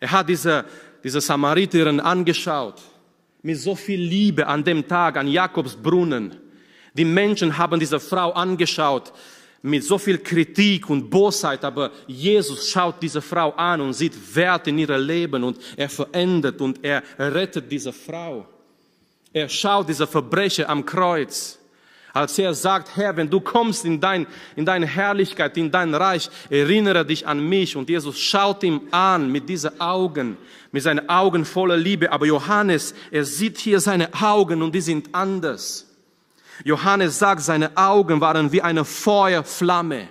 [0.00, 0.64] Er hat diese,
[1.02, 2.80] diese Samariterin angeschaut,
[3.42, 6.36] mit so viel Liebe an dem Tag, an Jakobs Brunnen.
[6.94, 9.12] Die Menschen haben diese Frau angeschaut,
[9.62, 14.66] mit so viel Kritik und Bosheit, aber Jesus schaut diese Frau an und sieht Wert
[14.66, 18.46] in ihrem Leben und er verändert und er rettet diese Frau.
[19.32, 21.58] Er schaut diese Verbrecher am Kreuz
[22.14, 26.30] als er sagt, Herr, wenn du kommst in, dein, in deine Herrlichkeit, in dein Reich,
[26.48, 27.76] erinnere dich an mich.
[27.76, 30.36] Und Jesus schaut ihm an mit diesen Augen,
[30.70, 32.12] mit seinen Augen voller Liebe.
[32.12, 35.90] Aber Johannes, er sieht hier seine Augen und die sind anders.
[36.62, 40.08] Johannes sagt, seine Augen waren wie eine Feuerflamme.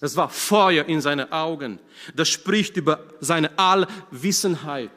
[0.00, 1.78] Es war Feuer in seinen Augen.
[2.16, 4.90] Das spricht über seine Allwissenheit.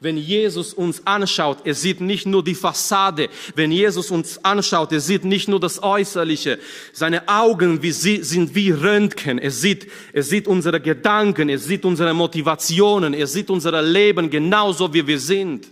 [0.00, 3.28] Wenn Jesus uns anschaut, er sieht nicht nur die Fassade.
[3.56, 6.60] Wenn Jesus uns anschaut, er sieht nicht nur das Äußerliche.
[6.92, 9.38] Seine Augen sind wie Röntgen.
[9.38, 14.94] Er sieht, er sieht unsere Gedanken, er sieht unsere Motivationen, er sieht unser Leben genauso
[14.94, 15.66] wie wir sind.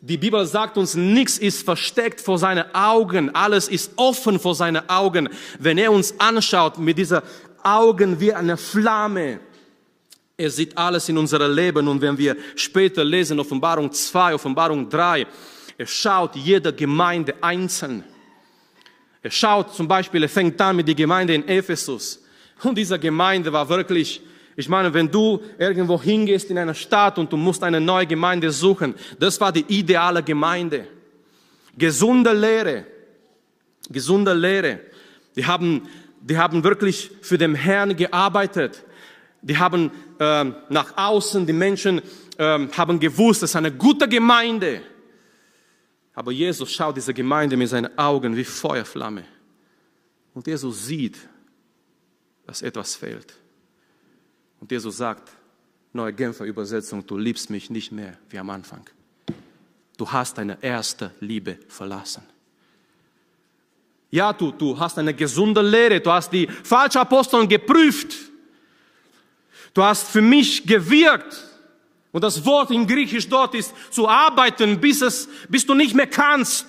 [0.00, 4.88] Die Bibel sagt uns, nichts ist versteckt vor seinen Augen, alles ist offen vor seinen
[4.88, 5.28] Augen.
[5.60, 7.22] Wenn er uns anschaut mit dieser
[7.62, 9.40] Augen wie eine Flamme,
[10.40, 15.26] er sieht alles in unserem Leben und wenn wir später lesen, Offenbarung 2, Offenbarung 3,
[15.76, 18.04] er schaut jede Gemeinde einzeln.
[19.20, 22.22] Er schaut zum Beispiel, er fängt an mit der Gemeinde in Ephesus.
[22.62, 24.22] Und diese Gemeinde war wirklich,
[24.54, 28.52] ich meine, wenn du irgendwo hingehst in einer Stadt und du musst eine neue Gemeinde
[28.52, 30.86] suchen, das war die ideale Gemeinde.
[31.76, 32.86] Gesunde Lehre,
[33.90, 34.78] gesunde Lehre.
[35.34, 35.88] Die haben,
[36.20, 38.84] die haben wirklich für den Herrn gearbeitet.
[39.42, 42.02] Die haben ähm, nach außen, die Menschen
[42.38, 44.82] ähm, haben gewusst, das ist eine gute Gemeinde.
[46.14, 49.24] Aber Jesus schaut diese Gemeinde mit seinen Augen wie Feuerflamme.
[50.34, 51.16] Und Jesus sieht,
[52.46, 53.34] dass etwas fehlt.
[54.60, 55.30] Und Jesus sagt,
[55.92, 58.88] neue Genfer Übersetzung, du liebst mich nicht mehr wie am Anfang.
[59.96, 62.22] Du hast deine erste Liebe verlassen.
[64.10, 68.27] Ja, du, du hast eine gesunde Lehre, du hast die falschen Aposteln geprüft.
[69.74, 71.44] Du hast für mich gewirkt.
[72.12, 76.06] Und das Wort in Griechisch dort ist zu arbeiten, bis, es, bis du nicht mehr
[76.06, 76.66] kannst.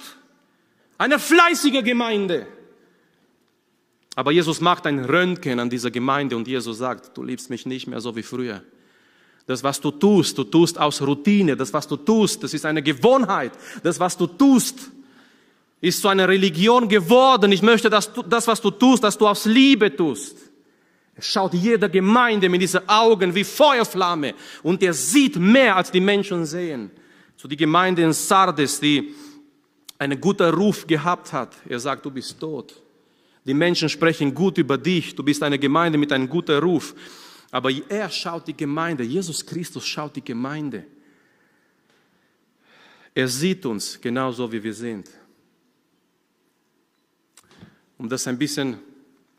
[0.97, 2.45] Eine fleißige Gemeinde.
[4.15, 7.87] Aber Jesus macht ein Röntgen an dieser Gemeinde und Jesus sagt, du liebst mich nicht
[7.87, 8.63] mehr so wie früher.
[9.45, 11.55] Das, was du tust, du tust aus Routine.
[11.55, 13.53] Das, was du tust, das ist eine Gewohnheit.
[13.81, 14.91] Das, was du tust,
[15.81, 17.51] ist zu einer Religion geworden.
[17.51, 20.48] Ich möchte, dass du, das, was du tust, dass du aus Liebe tust.
[21.19, 25.99] Er schaut jeder Gemeinde mit diesen Augen wie Feuerflamme und er sieht mehr, als die
[25.99, 26.89] Menschen sehen.
[27.35, 29.13] So die Gemeinde in Sardes, die
[29.97, 31.57] einen guten Ruf gehabt hat.
[31.67, 32.73] Er sagt, du bist tot.
[33.43, 35.13] Die Menschen sprechen gut über dich.
[35.13, 36.95] Du bist eine Gemeinde mit einem guten Ruf.
[37.51, 39.03] Aber er schaut die Gemeinde.
[39.03, 40.85] Jesus Christus schaut die Gemeinde.
[43.13, 45.09] Er sieht uns genauso, wie wir sind.
[47.97, 48.79] Um das ein bisschen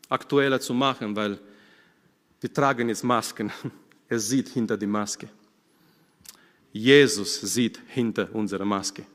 [0.09, 1.39] aktueller zu machen, weil
[2.41, 3.51] wir tragen jetzt Masken.
[4.09, 5.29] Er sieht hinter die Maske.
[6.73, 9.05] Jesus sieht hinter unserer Maske.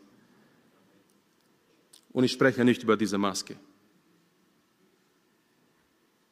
[2.12, 3.56] Und ich spreche nicht über diese Maske.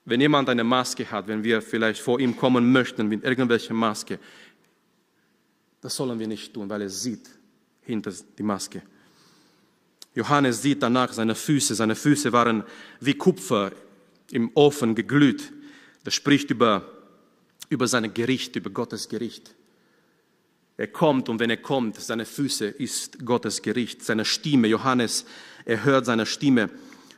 [0.07, 4.19] Wenn jemand eine Maske hat, wenn wir vielleicht vor ihm kommen möchten mit irgendwelcher Maske,
[5.83, 7.29] das sollen wir nicht tun, weil er sieht
[7.83, 8.81] hinter die Maske.
[10.15, 11.75] Johannes sieht danach seine Füße.
[11.75, 12.65] Seine Füße waren
[13.01, 13.73] wie Kupfer
[14.31, 15.53] im Ofen geglüht.
[16.05, 16.85] Das spricht über,
[17.71, 19.55] über sein Gericht, über Gottes Gericht.
[20.77, 24.69] Er kommt und wenn er kommt, seine Füße ist Gottes Gericht, seine Stimme.
[24.69, 25.25] Johannes,
[25.65, 26.69] er hört seine Stimme.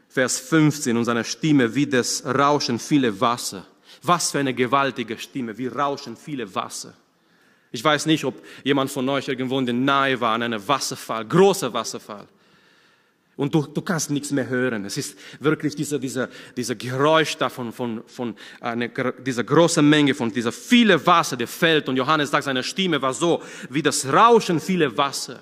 [0.09, 3.66] Vers 15 und seine Stimme wie das Rauschen viele Wasser.
[4.03, 6.94] Was für eine gewaltige Stimme, wie rauschen viele Wasser.
[7.72, 11.25] Ich weiß nicht, ob jemand von euch irgendwo in der Nähe war an einem Wasserfall,
[11.27, 12.29] großer Wasserfall.
[13.37, 14.87] Und du, du kannst nichts mehr hören.
[14.87, 18.35] Es ist wirklich dieser, dieser, dieser Geräusch da von, von, von
[19.25, 21.88] dieser großen Menge, von dieser viele Wasser, der fällt.
[21.88, 25.40] Und Johannes sagt, seine Stimme war so wie das Rauschen viele Wasser.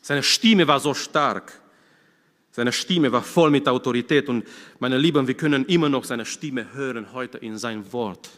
[0.00, 1.52] Seine Stimme war so stark.
[2.50, 4.30] Seine Stimme war voll mit Autorität.
[4.30, 4.46] Und
[4.78, 8.30] meine Lieben, wir können immer noch seine Stimme hören heute in sein Wort.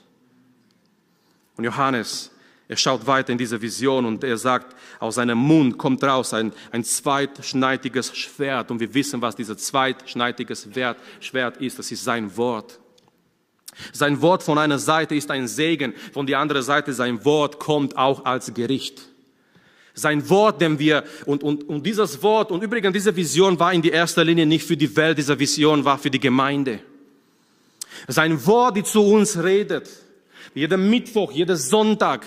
[1.57, 2.33] Und Johannes
[2.69, 6.53] er schaut weiter in diese Vision und er sagt, aus seinem Mund kommt raus ein,
[6.73, 8.73] ein zweitschneidiges Schwert.
[8.73, 10.69] Und wir wissen, was dieses zweitschneidiges
[11.21, 11.79] Schwert ist.
[11.79, 12.81] Das ist sein Wort.
[13.93, 17.97] Sein Wort von einer Seite ist ein Segen, von der anderen Seite sein Wort kommt
[17.97, 19.03] auch als Gericht.
[19.95, 23.83] Sein Wort, dem wir, und, und, und dieses Wort, und übrigens diese Vision war in
[23.83, 26.81] die erster Linie nicht für die Welt, diese Vision war für die Gemeinde.
[28.09, 29.89] Sein Wort, die zu uns redet,
[30.55, 32.27] jeden Mittwoch, jeden Sonntag,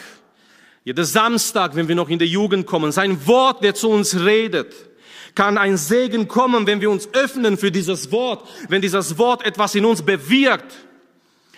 [0.89, 4.73] jeder Samstag, wenn wir noch in der Jugend kommen, sein Wort, der zu uns redet,
[5.35, 9.75] kann ein Segen kommen, wenn wir uns öffnen für dieses Wort, wenn dieses Wort etwas
[9.75, 10.73] in uns bewirkt.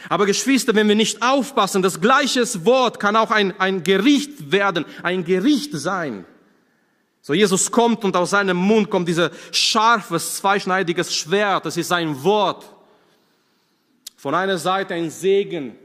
[0.09, 4.83] Aber Geschwister, wenn wir nicht aufpassen, das gleiche Wort kann auch ein, ein Gericht werden,
[5.01, 6.25] ein Gericht sein.
[7.21, 12.21] So Jesus kommt und aus seinem Mund kommt dieser scharfes, zweischneidiges Schwert, das ist sein
[12.21, 12.65] Wort.
[14.17, 15.77] Von einer Seite ein Segen,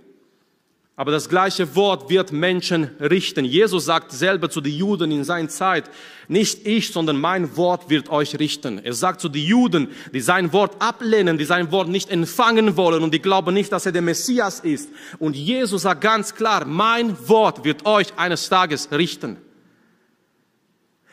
[0.99, 3.45] aber das gleiche Wort wird Menschen richten.
[3.45, 5.91] Jesus sagt selber zu den Juden in seiner Zeit,
[6.27, 8.79] nicht ich, sondern mein Wort wird euch richten.
[8.83, 13.03] Er sagt zu den Juden, die sein Wort ablehnen, die sein Wort nicht empfangen wollen
[13.03, 14.89] und die glauben nicht, dass er der Messias ist.
[15.19, 19.37] Und Jesus sagt ganz klar, mein Wort wird euch eines Tages richten.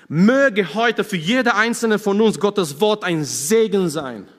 [0.08, 4.30] Möge heute für jede einzelne von uns Gottes Wort ein Segen sein.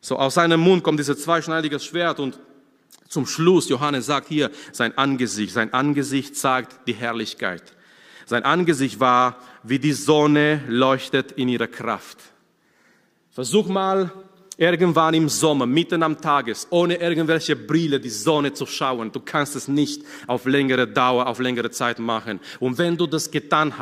[0.00, 2.38] So aus seinem Mund kommt dieses zweischneidige Schwert und
[3.12, 7.62] zum Schluss, Johannes sagt hier, sein Angesicht, sein Angesicht sagt die Herrlichkeit.
[8.24, 12.16] Sein Angesicht war, wie die Sonne leuchtet in ihrer Kraft.
[13.30, 14.10] Versuch mal,
[14.56, 19.12] irgendwann im Sommer, mitten am Tages, ohne irgendwelche Brille die Sonne zu schauen.
[19.12, 22.40] Du kannst es nicht auf längere Dauer, auf längere Zeit machen.
[22.60, 23.74] Und wenn du das getan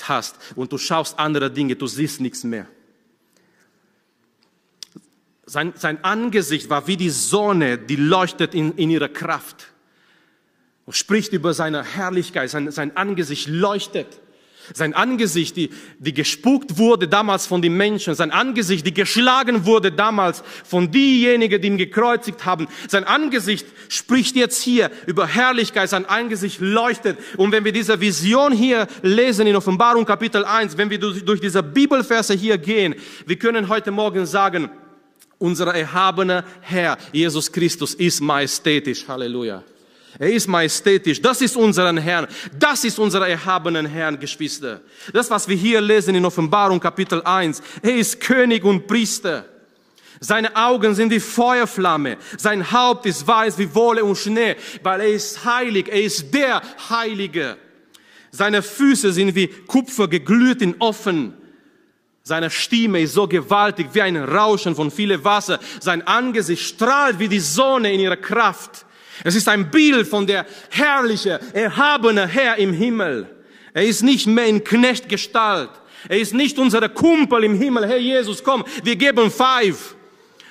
[0.00, 2.68] hast und du schaust andere Dinge, du siehst nichts mehr.
[5.46, 9.68] Sein, sein Angesicht war wie die Sonne, die leuchtet in, in ihrer Kraft
[10.86, 12.50] und spricht über seine Herrlichkeit.
[12.50, 14.20] Sein, sein Angesicht leuchtet.
[14.74, 18.16] Sein Angesicht, die, die gespuckt wurde damals von den Menschen.
[18.16, 22.66] Sein Angesicht, die geschlagen wurde damals von diejenigen, die ihn gekreuzigt haben.
[22.88, 25.88] Sein Angesicht spricht jetzt hier über Herrlichkeit.
[25.88, 27.18] Sein Angesicht leuchtet.
[27.36, 31.40] Und wenn wir diese Vision hier lesen in Offenbarung Kapitel 1, wenn wir durch, durch
[31.40, 34.70] diese Bibelverse hier gehen, wir können heute Morgen sagen,
[35.38, 39.06] unser erhabener Herr, Jesus Christus, ist majestätisch.
[39.06, 39.62] Halleluja.
[40.18, 41.20] Er ist majestätisch.
[41.20, 42.26] Das ist unseren Herrn.
[42.58, 44.80] Das ist unser erhabenen Herrn, Geschwister.
[45.12, 47.62] Das, was wir hier lesen in Offenbarung Kapitel 1.
[47.82, 49.44] Er ist König und Priester.
[50.20, 52.16] Seine Augen sind wie Feuerflamme.
[52.38, 55.88] Sein Haupt ist weiß wie Wolle und Schnee, weil er ist heilig.
[55.88, 57.58] Er ist der Heilige.
[58.30, 61.34] Seine Füße sind wie Kupfer geglüht in offen.
[62.28, 65.60] Seine Stimme ist so gewaltig wie ein Rauschen von viele Wasser.
[65.78, 68.84] Sein Angesicht strahlt wie die Sonne in ihrer Kraft.
[69.22, 73.28] Es ist ein Bild von der herrliche, erhabene Herr im Himmel.
[73.72, 75.70] Er ist nicht mehr in Knechtgestalt.
[76.08, 77.86] Er ist nicht unser Kumpel im Himmel.
[77.86, 79.94] Herr Jesus, komm, wir geben five.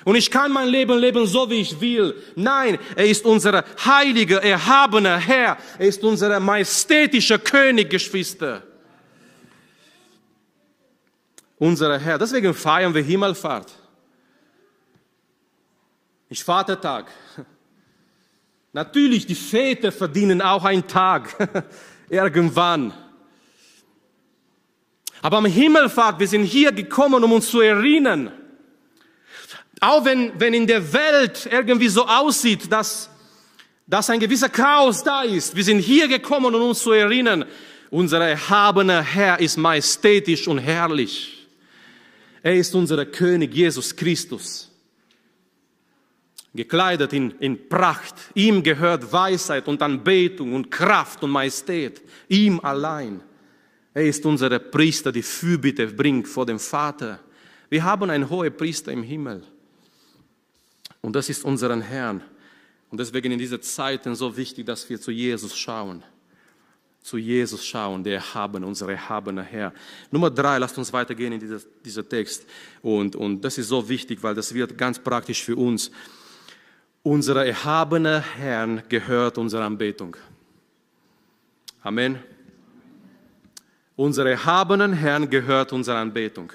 [0.04, 2.14] Und ich kann mein Leben leben, so wie ich will.
[2.36, 5.58] Nein, er ist unser heiliger, erhabener Herr.
[5.78, 8.62] Er ist unser majestätischer König, Geschwister
[11.58, 12.18] unser Herr.
[12.18, 13.72] Deswegen feiern wir Himmelfahrt.
[16.28, 17.06] Nicht Vatertag.
[18.72, 21.34] Natürlich, die Väter verdienen auch einen Tag.
[22.10, 22.92] Irgendwann.
[25.22, 28.32] Aber am Himmelfahrt, wir sind hier gekommen, um uns zu erinnern.
[29.80, 33.10] Auch wenn, wenn in der Welt irgendwie so aussieht, dass,
[33.86, 35.54] dass ein gewisser Chaos da ist.
[35.54, 37.44] Wir sind hier gekommen, um uns zu erinnern.
[37.90, 41.35] Unser erhabener Herr ist majestätisch und herrlich.
[42.42, 44.70] Er ist unser König Jesus Christus.
[46.54, 48.14] Gekleidet in, in Pracht.
[48.34, 52.02] Ihm gehört Weisheit und Anbetung und Kraft und Majestät.
[52.28, 53.20] Ihm allein.
[53.92, 57.20] Er ist unser Priester, die Fürbitte bringt vor dem Vater.
[57.68, 59.42] Wir haben einen hohen Priester im Himmel.
[61.00, 62.22] Und das ist unseren Herrn.
[62.90, 66.02] Und deswegen in diesen Zeiten so wichtig, dass wir zu Jesus schauen
[67.06, 69.72] zu Jesus schauen, der Erhaben, unser erhabener Herr.
[70.10, 72.44] Nummer drei, lasst uns weitergehen in dieser, dieser Text.
[72.82, 75.92] Und, und das ist so wichtig, weil das wird ganz praktisch für uns.
[77.04, 80.16] Unser erhabener Herrn gehört unsere Anbetung.
[81.80, 82.18] Amen.
[83.94, 86.52] Unser erhabenen Herrn gehört unsere Anbetung.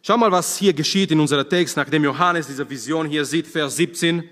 [0.00, 3.76] Schau mal, was hier geschieht in unserem Text, nachdem Johannes diese Vision hier sieht, Vers
[3.76, 4.26] 17.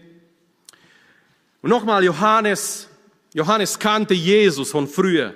[1.61, 2.89] Und nochmal, Johannes,
[3.37, 5.35] Johannes kannte Jesus von früher.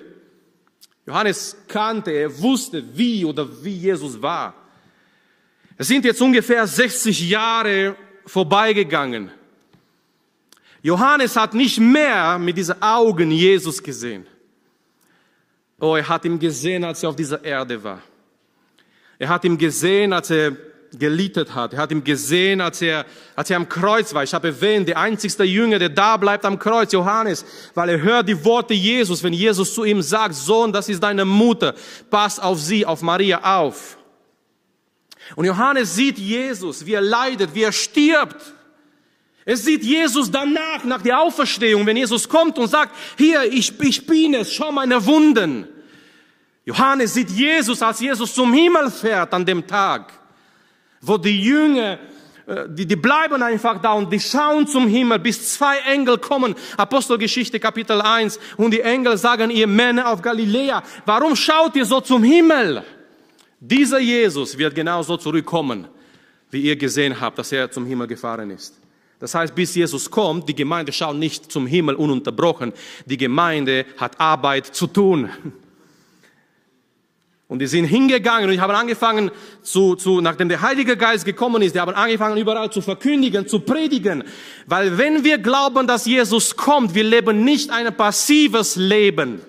[1.06, 4.54] Johannes kannte, er wusste, wie oder wie Jesus war.
[5.76, 7.94] Es sind jetzt ungefähr 60 Jahre
[8.24, 9.30] vorbeigegangen.
[10.80, 14.26] Johannes hat nicht mehr mit diesen Augen Jesus gesehen.
[15.78, 18.00] Oh, er hat ihn gesehen, als er auf dieser Erde war.
[19.18, 20.56] Er hat ihn gesehen, als er
[20.98, 21.72] gelitten hat.
[21.72, 24.22] Er hat ihn gesehen, als er, als er am Kreuz war.
[24.22, 28.28] Ich habe erwähnt, der einzigste Jünger, der da bleibt am Kreuz, Johannes, weil er hört
[28.28, 31.74] die Worte Jesus, wenn Jesus zu ihm sagt, Sohn, das ist deine Mutter,
[32.10, 33.98] pass auf sie, auf Maria auf.
[35.36, 38.54] Und Johannes sieht Jesus, wie er leidet, wie er stirbt.
[39.44, 44.06] Er sieht Jesus danach, nach der Auferstehung, wenn Jesus kommt und sagt, hier, ich, ich
[44.06, 45.66] bin es, schau meine Wunden.
[46.64, 50.12] Johannes sieht Jesus, als Jesus zum Himmel fährt an dem Tag,
[51.00, 51.98] wo die Jünger,
[52.46, 56.54] äh, die, die bleiben einfach da und die schauen zum Himmel, bis zwei Engel kommen.
[56.76, 58.38] Apostelgeschichte Kapitel 1.
[58.56, 62.82] Und die Engel sagen, ihr Männer auf Galiläa, warum schaut ihr so zum Himmel?
[63.58, 65.86] Dieser Jesus wird genauso zurückkommen,
[66.50, 68.80] wie ihr gesehen habt, dass er zum Himmel gefahren ist.
[69.18, 72.72] Das heißt, bis Jesus kommt, die Gemeinde schaut nicht zum Himmel ununterbrochen.
[73.04, 75.28] Die Gemeinde hat Arbeit zu tun.
[77.50, 81.62] Und die sind hingegangen und ich habe angefangen zu, zu, nachdem der Heilige Geist gekommen
[81.62, 84.22] ist, die haben angefangen überall zu verkündigen, zu predigen.
[84.68, 89.42] Weil wenn wir glauben, dass Jesus kommt, wir leben nicht ein passives Leben.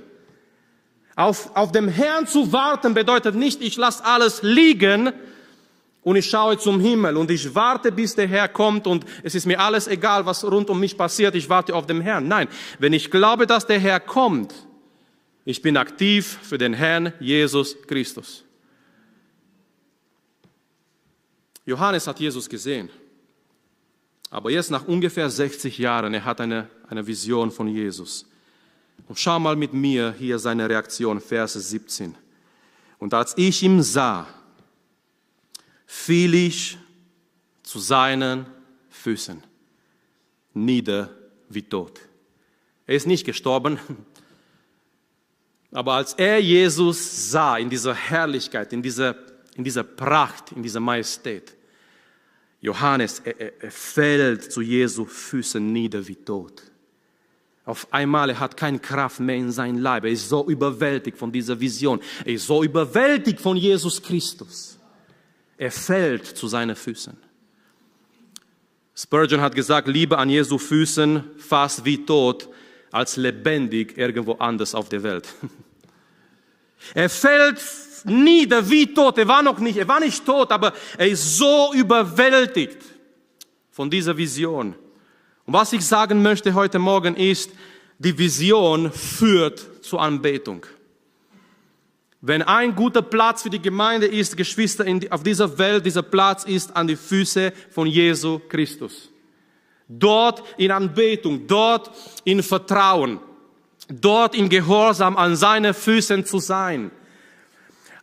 [1.16, 5.12] Auf, auf dem Herrn zu warten bedeutet nicht, ich lasse alles liegen
[6.02, 9.46] und ich schaue zum Himmel und ich warte, bis der Herr kommt und es ist
[9.46, 12.28] mir alles egal, was rund um mich passiert, ich warte auf den Herrn.
[12.28, 12.48] Nein,
[12.80, 14.56] wenn ich glaube, dass der Herr kommt,
[15.46, 18.44] ich bin aktiv für den Herrn Jesus Christus.
[21.66, 22.90] Johannes hat Jesus gesehen.
[24.30, 28.26] Aber jetzt nach ungefähr 60 Jahren, er hat eine, eine Vision von Jesus.
[29.08, 32.16] Und schau mal mit mir hier seine Reaktion, Verse 17.
[32.98, 34.28] Und als ich ihn sah,
[35.86, 36.78] fiel ich
[37.64, 38.46] zu seinen
[38.90, 39.44] Füßen,
[40.54, 41.10] nieder
[41.50, 42.00] wie tot.
[42.86, 43.80] Er ist nicht gestorben,
[45.72, 49.16] aber als er Jesus sah in dieser Herrlichkeit, in dieser,
[49.56, 51.56] in dieser Pracht, in dieser Majestät,
[52.60, 56.62] Johannes, er, er fällt zu Jesu Füßen nieder wie tot.
[57.66, 60.04] Auf einmal, er hat keine Kraft mehr in sein Leib.
[60.04, 62.02] Er ist so überwältigt von dieser Vision.
[62.26, 64.78] Er ist so überwältigt von Jesus Christus.
[65.58, 67.16] Er fällt zu seinen Füßen.
[68.96, 72.50] Spurgeon hat gesagt, Liebe an Jesu Füßen fast wie tot,
[72.92, 75.28] als lebendig irgendwo anders auf der Welt.
[76.96, 77.62] Er fällt
[78.06, 79.16] nieder wie tot.
[79.20, 82.78] Er war noch nicht, er war nicht tot, aber er ist so überwältigt
[83.70, 84.74] von dieser Vision.
[85.46, 87.52] Und was ich sagen möchte heute Morgen ist,
[88.00, 90.66] die Vision führt zur Anbetung.
[92.20, 96.76] Wenn ein guter Platz für die Gemeinde ist, Geschwister, auf dieser Welt, dieser Platz ist
[96.76, 99.11] an die Füße von Jesu Christus.
[99.94, 101.92] Dort in Anbetung, dort
[102.24, 103.20] in Vertrauen,
[103.90, 106.92] dort in Gehorsam an seine Füßen zu sein.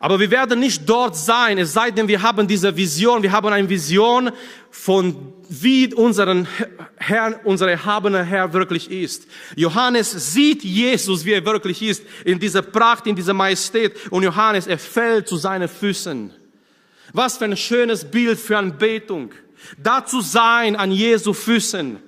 [0.01, 3.49] Aber wir werden nicht dort sein, es sei denn, wir haben diese Vision, wir haben
[3.49, 4.31] eine Vision
[4.71, 6.47] von wie unseren
[6.97, 9.27] Herr, unser erhabener Herr wirklich ist.
[9.57, 13.97] Johannes sieht Jesus, wie er wirklich ist, in dieser Pracht, in dieser Majestät.
[14.11, 16.33] Und Johannes, er fällt zu seinen Füßen.
[17.13, 19.33] Was für ein schönes Bild für Anbetung.
[19.77, 21.99] Da zu sein an Jesu Füßen.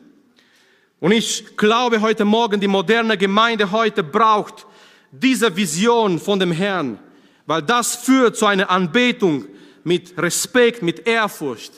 [1.01, 4.67] Und ich glaube heute Morgen, die moderne Gemeinde heute braucht
[5.11, 6.99] diese Vision von dem Herrn,
[7.47, 9.47] weil das führt zu einer Anbetung
[9.83, 11.73] mit Respekt, mit Ehrfurcht.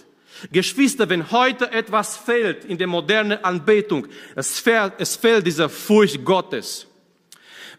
[0.51, 6.25] Geschwister, wenn heute etwas fehlt in der modernen Anbetung, es fehlt, es fehlt diese Furcht
[6.25, 6.87] Gottes.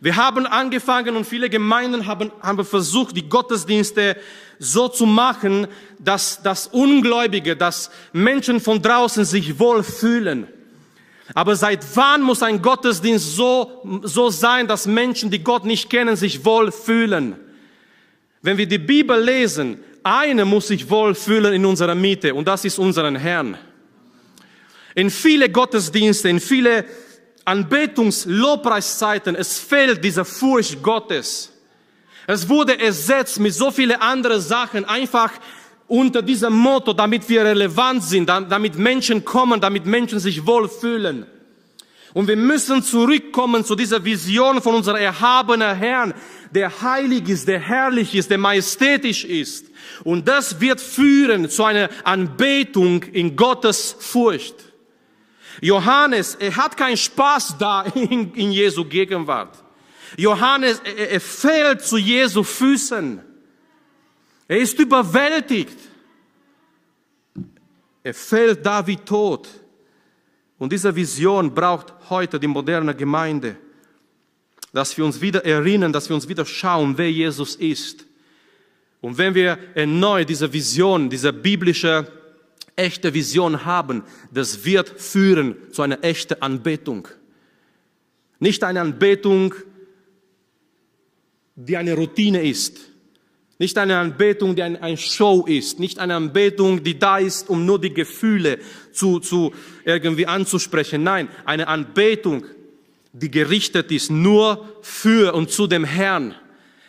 [0.03, 4.17] Wir haben angefangen und viele Gemeinden haben, haben versucht, die Gottesdienste
[4.59, 5.65] so zu machen,
[5.97, 10.47] dass das Ungläubige, dass Menschen von draußen sich wohlfühlen.
[11.33, 16.17] Aber seit wann muss ein Gottesdienst so, so sein, dass Menschen, die Gott nicht kennen,
[16.17, 17.37] sich wohlfühlen?
[18.41, 22.77] Wenn wir die Bibel lesen, einer muss sich wohlfühlen in unserer Mitte und das ist
[22.77, 23.57] unseren Herrn.
[24.95, 26.83] In viele Gottesdienste, in viele
[27.45, 31.51] Anbetungs-Lobpreiszeiten, es fehlt diese Furcht Gottes.
[32.27, 35.31] Es wurde ersetzt mit so vielen anderen Sachen, einfach
[35.87, 41.25] unter diesem Motto, damit wir relevant sind, damit Menschen kommen, damit Menschen sich wohlfühlen.
[42.13, 46.13] Und wir müssen zurückkommen zu dieser Vision von unserem erhabenen Herrn,
[46.51, 49.65] der heilig ist, der herrlich ist, der majestätisch ist.
[50.03, 54.55] Und das wird führen zu einer Anbetung in Gottes Furcht.
[55.61, 59.63] Johannes, er hat keinen Spaß da in, in Jesu Gegenwart.
[60.17, 63.21] Johannes, er, er fällt zu Jesu Füßen.
[64.47, 65.77] Er ist überwältigt.
[68.03, 69.47] Er fällt da wie tot.
[70.59, 73.55] Und diese Vision braucht heute die moderne Gemeinde,
[74.71, 78.05] dass wir uns wieder erinnern, dass wir uns wieder schauen, wer Jesus ist.
[79.01, 82.07] Und wenn wir erneut diese Vision, diese biblische,
[82.75, 87.07] echte Vision haben, das wird führen zu einer echten Anbetung.
[88.39, 89.53] Nicht eine Anbetung,
[91.55, 92.79] die eine Routine ist.
[93.59, 95.79] Nicht eine Anbetung, die ein, ein Show ist.
[95.79, 98.59] Nicht eine Anbetung, die da ist, um nur die Gefühle
[98.91, 99.53] zu, zu
[99.85, 101.03] irgendwie anzusprechen.
[101.03, 102.45] Nein, eine Anbetung,
[103.13, 106.35] die gerichtet ist nur für und zu dem Herrn.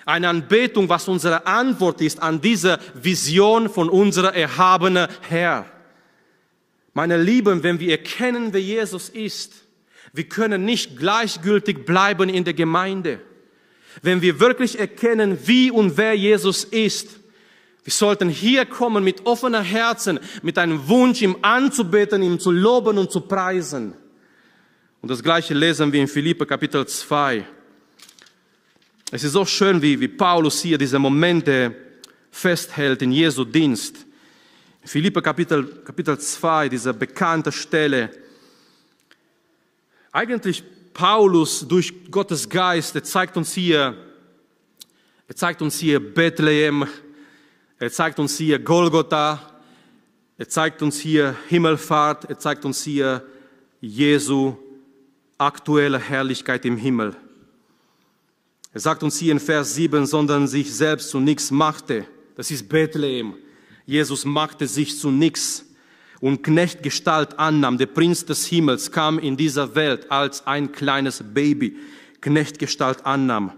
[0.07, 5.67] Eine Anbetung, was unsere Antwort ist an diese Vision von unserer erhabenen Herr.
[6.95, 9.53] Meine Lieben, wenn wir erkennen, wer Jesus ist,
[10.13, 13.21] wir können nicht gleichgültig bleiben in der Gemeinde
[14.03, 17.21] wenn wir wirklich erkennen, wie und wer Jesus ist,
[17.85, 22.97] wir sollten hier kommen mit offener Herzen, mit einem Wunsch, ihm anzubeten, ihm zu loben
[22.97, 23.95] und zu preisen.
[25.03, 27.45] Und das Gleiche lesen wir in Philippe Kapitel 2.
[29.11, 31.75] Es ist so schön, wie, wie Paulus hier diese Momente
[32.31, 34.04] festhält in Jesu Dienst.
[34.87, 38.11] Philippe Kapitel, Kapitel 2, diese bekannte Stelle.
[40.13, 40.63] Eigentlich
[40.93, 43.97] Paulus durch Gottes Geist, er zeigt uns hier,
[45.27, 46.87] er zeigt uns hier Bethlehem,
[47.79, 49.41] er zeigt uns hier Golgotha,
[50.37, 53.25] er zeigt uns hier Himmelfahrt, er zeigt uns hier
[53.81, 54.55] Jesu
[55.39, 57.17] aktuelle Herrlichkeit im Himmel.
[58.75, 62.07] Er sagt uns hier in Vers 7, sondern sich selbst zu nichts machte.
[62.37, 63.35] Das ist Bethlehem.
[63.87, 65.65] Jesus machte sich zu nichts
[66.21, 67.77] und Knechtgestalt annahm.
[67.77, 71.77] Der Prinz des Himmels kam in dieser Welt als ein kleines Baby,
[72.21, 73.53] Knechtgestalt annahm,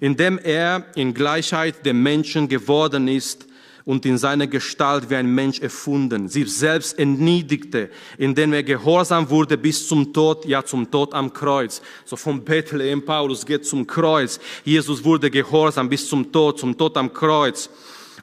[0.00, 3.46] indem er in Gleichheit der Menschen geworden ist
[3.84, 9.58] und in seiner Gestalt wie ein Mensch erfunden, sich selbst erniedigte, indem er gehorsam wurde
[9.58, 11.80] bis zum Tod, ja zum Tod am Kreuz.
[12.04, 14.40] So von Bethlehem, Paulus geht zum Kreuz.
[14.64, 17.70] Jesus wurde gehorsam bis zum Tod, zum Tod am Kreuz.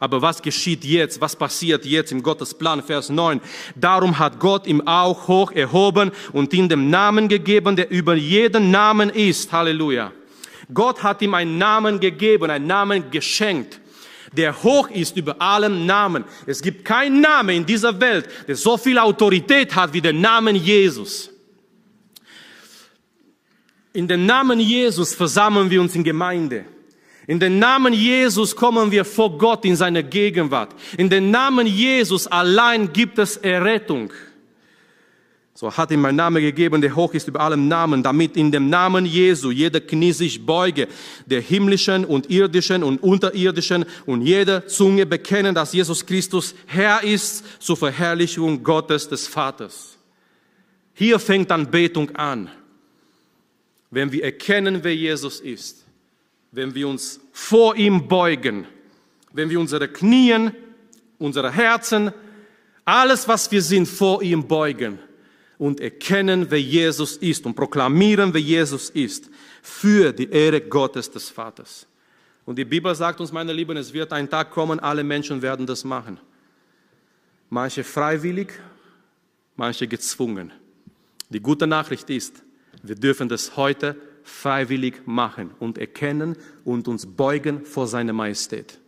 [0.03, 1.21] Aber was geschieht jetzt?
[1.21, 2.83] Was passiert jetzt im Gottes Plan?
[2.83, 3.39] Vers 9.
[3.73, 8.69] Darum hat Gott ihm auch hoch erhoben und ihm den Namen gegeben, der über jeden
[8.69, 9.53] Namen ist.
[9.53, 10.11] Halleluja.
[10.73, 13.79] Gott hat ihm einen Namen gegeben, einen Namen geschenkt
[14.35, 16.23] der hoch ist über allem Namen.
[16.47, 20.53] Es gibt keinen Namen in dieser Welt, der so viel Autorität hat wie der Name
[20.53, 21.29] Jesus.
[23.93, 26.65] In den Namen Jesus versammeln wir uns in Gemeinde.
[27.25, 30.75] In den Namen Jesus kommen wir vor Gott in seine Gegenwart.
[30.97, 34.11] In den Namen Jesus allein gibt es Errettung.
[35.53, 38.69] So hat ihm mein Name gegeben, der hoch ist über allem Namen, damit in dem
[38.69, 40.87] Namen Jesu jeder Knie sich beuge,
[41.25, 47.45] der himmlischen und irdischen und unterirdischen und jede Zunge bekennen, dass Jesus Christus Herr ist
[47.61, 49.97] zur Verherrlichung Gottes des Vaters.
[50.95, 52.49] Hier fängt Anbetung an,
[53.91, 55.82] wenn wir erkennen, wer Jesus ist
[56.53, 58.67] wenn wir uns vor ihm beugen,
[59.33, 60.51] wenn wir unsere Knien,
[61.17, 62.11] unsere Herzen,
[62.85, 64.99] alles, was wir sind, vor ihm beugen
[65.57, 69.31] und erkennen, wer Jesus ist und proklamieren, wer Jesus ist,
[69.63, 71.87] für die Ehre Gottes des Vaters.
[72.45, 75.65] Und die Bibel sagt uns, meine Lieben, es wird ein Tag kommen, alle Menschen werden
[75.65, 76.19] das machen.
[77.49, 78.53] Manche freiwillig,
[79.55, 80.51] manche gezwungen.
[81.29, 82.43] Die gute Nachricht ist,
[82.83, 88.79] wir dürfen das heute freiwillig machen und erkennen und uns beugen vor seiner Majestät.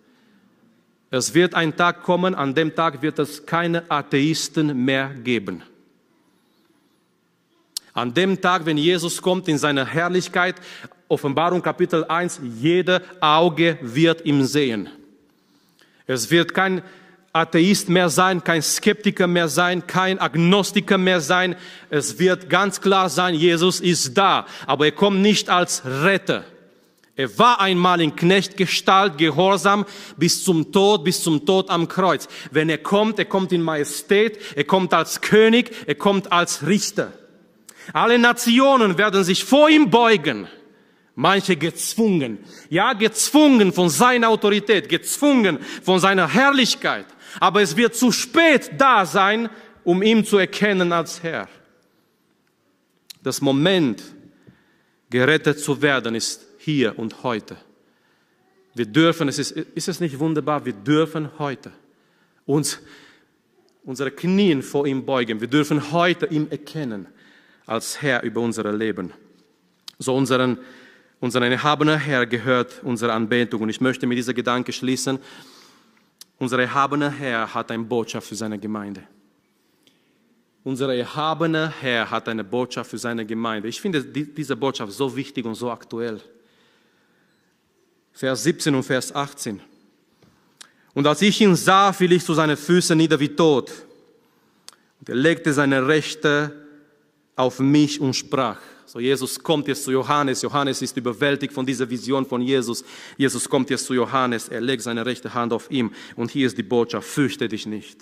[1.11, 5.63] Es wird ein Tag kommen, an dem Tag wird es keine Atheisten mehr geben.
[7.93, 10.55] An dem Tag, wenn Jesus kommt in seiner Herrlichkeit,
[11.07, 14.89] Offenbarung Kapitel 1, jeder Auge wird ihm sehen.
[16.07, 16.81] Es wird kein
[17.35, 21.55] Atheist mehr sein, kein Skeptiker mehr sein, kein Agnostiker mehr sein.
[21.89, 26.45] Es wird ganz klar sein, Jesus ist da, aber er kommt nicht als Retter.
[27.17, 29.85] Er war einmal in Knechtgestalt, gehorsam
[30.17, 32.27] bis zum Tod, bis zum Tod am Kreuz.
[32.51, 37.11] Wenn er kommt, er kommt in Majestät, er kommt als König, er kommt als Richter.
[37.93, 40.47] Alle Nationen werden sich vor ihm beugen
[41.17, 42.39] Manche gezwungen.
[42.69, 47.05] Ja, gezwungen von seiner Autorität, gezwungen von seiner Herrlichkeit.
[47.39, 49.49] Aber es wird zu spät da sein,
[49.83, 51.47] um ihn zu erkennen als Herr.
[53.21, 54.03] Das Moment,
[55.09, 57.57] gerettet zu werden, ist hier und heute.
[58.73, 61.71] Wir dürfen, es ist, ist es nicht wunderbar, wir dürfen heute
[62.45, 62.79] uns
[63.83, 65.39] unsere Knien vor ihm beugen.
[65.39, 67.07] Wir dürfen heute ihn erkennen
[67.65, 69.13] als Herr über unser Leben.
[69.99, 70.57] So unseren,
[71.19, 73.61] unseren erhabenen Herr gehört unsere Anbetung.
[73.61, 75.19] Und ich möchte mit dieser Gedanke schließen.
[76.37, 79.03] Unser erhabener Herr hat eine Botschaft für seine Gemeinde.
[80.63, 83.67] Unser erhabener Herr hat eine Botschaft für seine Gemeinde.
[83.67, 86.19] Ich finde diese Botschaft so wichtig und so aktuell.
[88.11, 89.61] Vers 17 und Vers 18.
[90.93, 93.71] Und als ich ihn sah, fiel ich zu seinen Füßen nieder wie tot.
[94.99, 96.51] Und er legte seine Rechte
[97.35, 98.59] auf mich und sprach.
[98.85, 100.41] So, Jesus kommt jetzt zu Johannes.
[100.43, 102.83] Johannes ist überwältigt von dieser Vision von Jesus.
[103.17, 104.47] Jesus kommt jetzt zu Johannes.
[104.47, 105.91] Er legt seine rechte Hand auf ihm.
[106.15, 107.07] Und hier ist die Botschaft.
[107.07, 107.99] Fürchte dich nicht.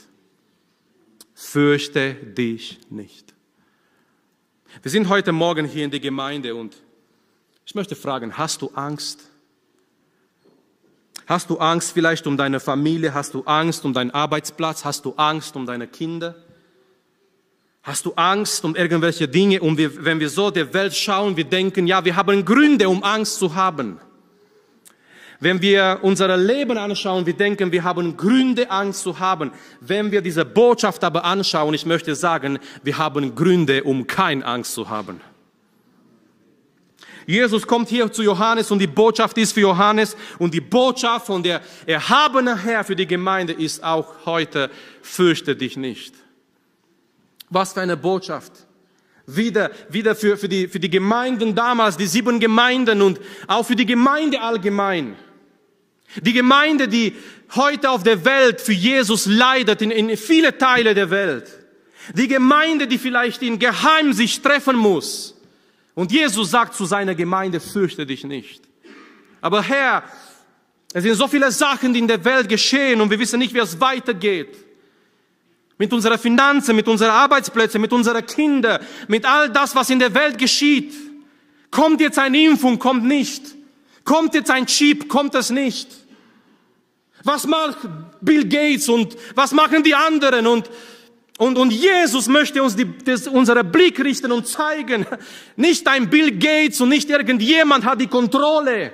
[1.33, 3.33] Fürchte dich nicht.
[4.81, 6.75] Wir sind heute Morgen hier in der Gemeinde und
[7.65, 9.21] ich möchte fragen, hast du Angst?
[11.25, 13.13] Hast du Angst vielleicht um deine Familie?
[13.13, 14.83] Hast du Angst um deinen Arbeitsplatz?
[14.83, 16.35] Hast du Angst um deine Kinder?
[17.83, 19.59] Hast du Angst um irgendwelche Dinge?
[19.59, 23.03] Und wir, wenn wir so der Welt schauen, wir denken, ja, wir haben Gründe, um
[23.03, 23.99] Angst zu haben.
[25.41, 29.51] Wenn wir unser Leben anschauen, wir denken, wir haben Gründe, Angst zu haben.
[29.81, 34.73] Wenn wir diese Botschaft aber anschauen, ich möchte sagen, wir haben Gründe, um keine Angst
[34.73, 35.19] zu haben.
[37.25, 41.43] Jesus kommt hier zu Johannes und die Botschaft ist für Johannes und die Botschaft von
[41.43, 44.69] der erhabenen Herr für die Gemeinde ist auch heute,
[45.01, 46.22] fürchte dich nicht.
[47.53, 48.51] Was für eine Botschaft.
[49.27, 53.75] Wieder, wieder für, für, die, für die Gemeinden damals, die sieben Gemeinden und auch für
[53.75, 55.15] die Gemeinde allgemein.
[56.21, 57.15] Die Gemeinde, die
[57.55, 61.47] heute auf der Welt für Jesus leidet, in, in viele Teile der Welt.
[62.15, 65.35] Die Gemeinde, die vielleicht in Geheim sich treffen muss
[65.93, 68.63] und Jesus sagt zu seiner Gemeinde, fürchte dich nicht.
[69.41, 70.03] Aber Herr,
[70.91, 73.59] es sind so viele Sachen, die in der Welt geschehen und wir wissen nicht, wie
[73.59, 74.62] es weitergeht.
[75.77, 80.13] Mit unserer Finanzen, mit unseren Arbeitsplätzen, mit unseren Kindern, mit all das, was in der
[80.13, 80.93] Welt geschieht.
[81.71, 83.55] Kommt jetzt eine Impfung, kommt nicht.
[84.03, 85.89] Kommt jetzt ein Chip, kommt es nicht.
[87.23, 87.79] Was macht
[88.21, 90.69] Bill Gates und was machen die anderen und
[91.39, 95.05] und, und Jesus möchte uns die, das, unsere Blick richten und zeigen,
[95.55, 98.93] nicht ein Bill Gates und nicht irgendjemand hat die Kontrolle.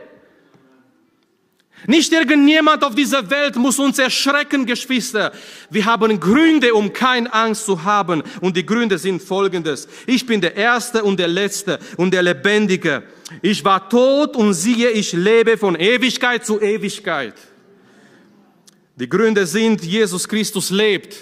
[1.87, 5.31] Nicht irgendjemand auf dieser Welt muss uns erschrecken, Geschwister.
[5.69, 8.21] Wir haben Gründe, um keine Angst zu haben.
[8.41, 9.87] Und die Gründe sind folgendes.
[10.05, 13.03] Ich bin der Erste und der Letzte und der Lebendige.
[13.41, 17.35] Ich war tot und siehe, ich lebe von Ewigkeit zu Ewigkeit.
[18.95, 21.15] Die Gründe sind, Jesus Christus lebt.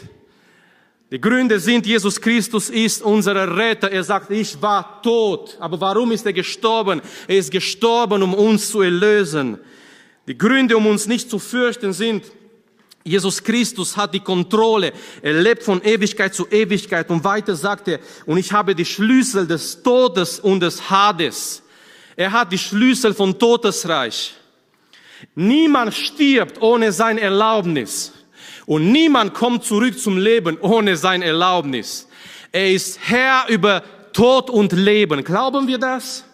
[1.12, 3.90] Die Gründe sind, Jesus Christus ist unser Retter.
[3.92, 5.56] Er sagt, ich war tot.
[5.60, 7.02] Aber warum ist er gestorben?
[7.28, 9.60] Er ist gestorben, um uns zu erlösen.
[10.28, 12.26] Die Gründe, um uns nicht zu fürchten, sind,
[13.04, 14.92] Jesus Christus hat die Kontrolle.
[15.22, 17.10] Er lebt von Ewigkeit zu Ewigkeit.
[17.10, 21.64] Und weiter sagt er, und ich habe die Schlüssel des Todes und des Hades.
[22.18, 24.34] Er hat die Schlüssel von Todesreich.
[25.36, 28.12] Niemand stirbt ohne sein Erlaubnis.
[28.66, 32.10] Und niemand kommt zurück zum Leben ohne sein Erlaubnis.
[32.52, 35.24] Er ist Herr über Tod und Leben.
[35.24, 36.26] Glauben wir das?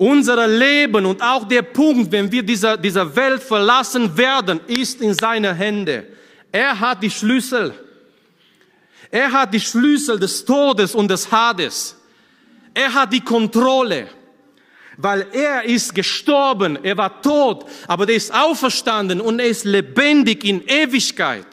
[0.00, 5.12] Unser Leben und auch der Punkt, wenn wir dieser, dieser Welt verlassen werden, ist in
[5.12, 6.06] seiner Hände.
[6.50, 7.74] Er hat die Schlüssel.
[9.10, 11.96] Er hat die Schlüssel des Todes und des Hades.
[12.72, 14.08] Er hat die Kontrolle
[15.02, 20.44] weil er ist gestorben, er war tot, aber er ist auferstanden und er ist lebendig
[20.44, 21.46] in Ewigkeit.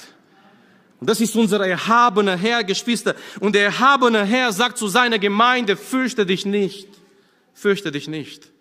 [1.00, 3.16] Und das ist unser erhabener Herr, Geschwister.
[3.40, 6.90] Und der erhabene Herr sagt zu seiner Gemeinde, fürchte dich nicht,
[7.58, 8.52] fürchte dich nicht.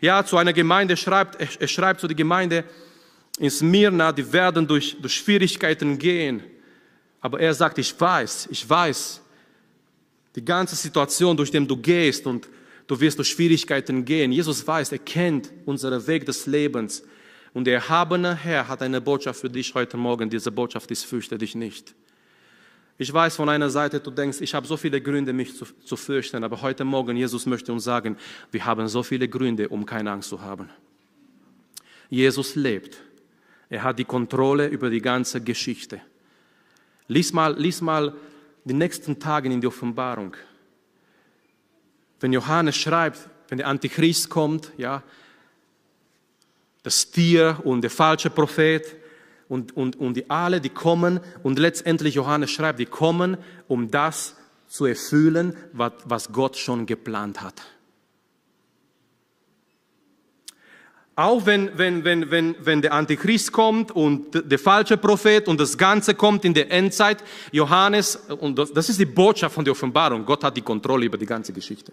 [0.00, 2.64] Ja, zu einer Gemeinde schreibt, er schreibt zu der Gemeinde
[3.38, 6.42] in Smyrna, die werden durch, durch Schwierigkeiten gehen.
[7.20, 9.20] Aber er sagt, ich weiß, ich weiß,
[10.34, 12.48] die ganze Situation, durch die du gehst und
[12.90, 14.32] Du wirst durch Schwierigkeiten gehen.
[14.32, 17.04] Jesus weiß, er kennt unseren Weg des Lebens.
[17.54, 20.28] Und der erhabene Herr hat eine Botschaft für dich heute Morgen.
[20.28, 21.94] Diese Botschaft ist, fürchte dich nicht.
[23.00, 25.96] Ich weiß von einer Seite, du denkst, ich habe so viele Gründe, mich zu, zu
[25.96, 28.14] fürchten, aber heute Morgen, Jesus möchte uns sagen,
[28.50, 30.68] wir haben so viele Gründe, um keine Angst zu haben.
[32.10, 32.98] Jesus lebt.
[33.70, 36.02] Er hat die Kontrolle über die ganze Geschichte.
[37.08, 38.14] Lies mal, lies mal
[38.64, 40.36] die nächsten Tage in die Offenbarung.
[42.20, 45.02] Wenn Johannes schreibt, wenn der Antichrist kommt, ja,
[46.82, 48.99] das Tier und der falsche Prophet
[49.50, 53.36] und, und, und die alle, die kommen und letztendlich Johannes schreibt, die kommen,
[53.66, 54.36] um das
[54.68, 57.60] zu erfüllen, was, was Gott schon geplant hat.
[61.16, 65.76] Auch wenn, wenn, wenn, wenn, wenn der Antichrist kommt und der falsche Prophet und das
[65.76, 70.44] Ganze kommt in der Endzeit, Johannes, und das ist die Botschaft von der Offenbarung, Gott
[70.44, 71.92] hat die Kontrolle über die ganze Geschichte.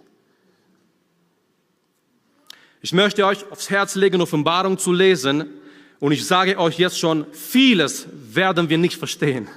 [2.80, 5.58] Ich möchte euch aufs Herz legen, Offenbarung zu lesen.
[6.00, 9.48] Und ich sage euch jetzt schon, vieles werden wir nicht verstehen.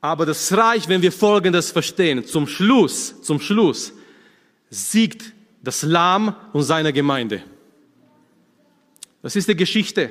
[0.00, 2.26] Aber das reicht, wenn wir Folgendes verstehen.
[2.26, 3.92] Zum Schluss, zum Schluss
[4.70, 5.32] siegt
[5.62, 7.42] das Lamm und seine Gemeinde.
[9.22, 10.10] Das ist die Geschichte.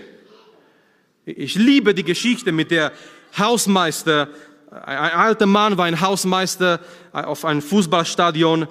[1.25, 2.93] Ich liebe die Geschichte mit der
[3.37, 4.29] Hausmeister.
[4.71, 6.79] Ein alter Mann war ein Hausmeister
[7.11, 8.67] auf einem Fußballstadion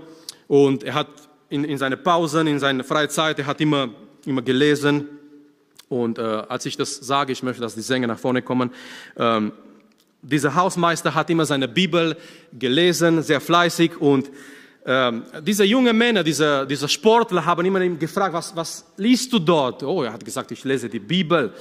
[0.49, 1.09] und er hat
[1.51, 3.91] in, in seine Pausen, in seine Freizeit, er hat immer,
[4.25, 5.20] immer gelesen.
[5.91, 8.71] Und äh, als ich das sage, ich möchte, dass die Sänger nach vorne kommen,
[9.17, 9.51] ähm,
[10.23, 12.17] dieser Hausmeister hat immer seine Bibel
[12.57, 14.31] gelesen, sehr fleißig und
[14.87, 19.83] ähm, diese jungen Männer, diese, diese Sportler haben immer gefragt, was, was liest du dort?
[19.83, 21.53] Oh, er hat gesagt, ich lese die Bibel.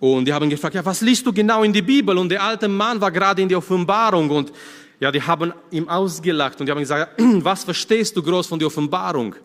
[0.00, 2.16] Und die haben gefragt, ja, was liest du genau in die Bibel?
[2.16, 4.50] Und der alte Mann war gerade in der Offenbarung und
[4.98, 8.68] ja, die haben ihm ausgelacht und die haben gesagt, was verstehst du groß von der
[8.68, 9.36] Offenbarung?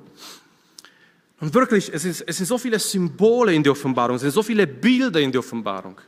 [1.39, 4.43] Und wirklich, es, ist, es sind so viele Symbole in der Offenbarung, es sind so
[4.43, 5.99] viele Bilder in der Offenbarung.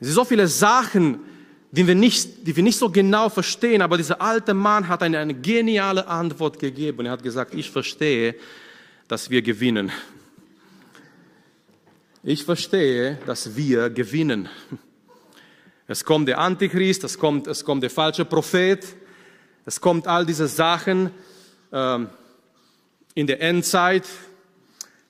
[0.00, 1.20] Es sind so viele Sachen,
[1.70, 5.18] die wir nicht, die wir nicht so genau verstehen, aber dieser alte Mann hat eine,
[5.18, 7.06] eine geniale Antwort gegeben.
[7.06, 8.36] Er hat gesagt, ich verstehe,
[9.08, 9.90] dass wir gewinnen.
[12.22, 14.48] Ich verstehe, dass wir gewinnen.
[15.86, 18.84] Es kommt der Antichrist, es kommt, es kommt der falsche Prophet,
[19.64, 21.10] es kommt all diese Sachen
[21.72, 22.08] ähm,
[23.18, 24.04] in der Endzeit,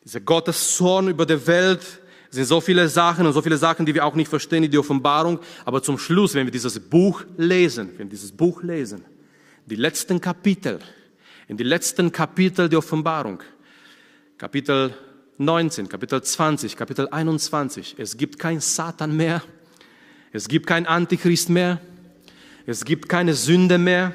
[0.02, 1.82] dieser Gottessohn über der Welt.
[2.30, 4.80] Sind so viele Sachen und so viele Sachen, die wir auch nicht verstehen in der
[4.80, 5.40] Offenbarung.
[5.66, 9.04] Aber zum Schluss, wenn wir dieses Buch lesen, wenn wir dieses Buch lesen,
[9.66, 10.78] die letzten Kapitel,
[11.48, 13.42] in die letzten Kapitel der Offenbarung,
[14.38, 14.94] Kapitel
[15.36, 19.42] 19, Kapitel 20, Kapitel 21, es gibt kein Satan mehr,
[20.32, 21.78] es gibt kein Antichrist mehr.
[22.70, 24.12] Es gibt keine Sünde mehr.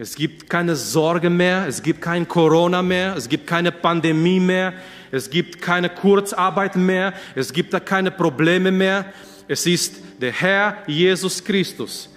[0.00, 1.66] Es gibt keine Sorge mehr.
[1.66, 3.16] Es gibt kein Corona mehr.
[3.16, 4.72] Es gibt keine Pandemie mehr.
[5.10, 7.12] Es gibt keine Kurzarbeit mehr.
[7.34, 9.06] Es gibt da keine Probleme mehr.
[9.48, 12.08] Es ist der Herr Jesus Christus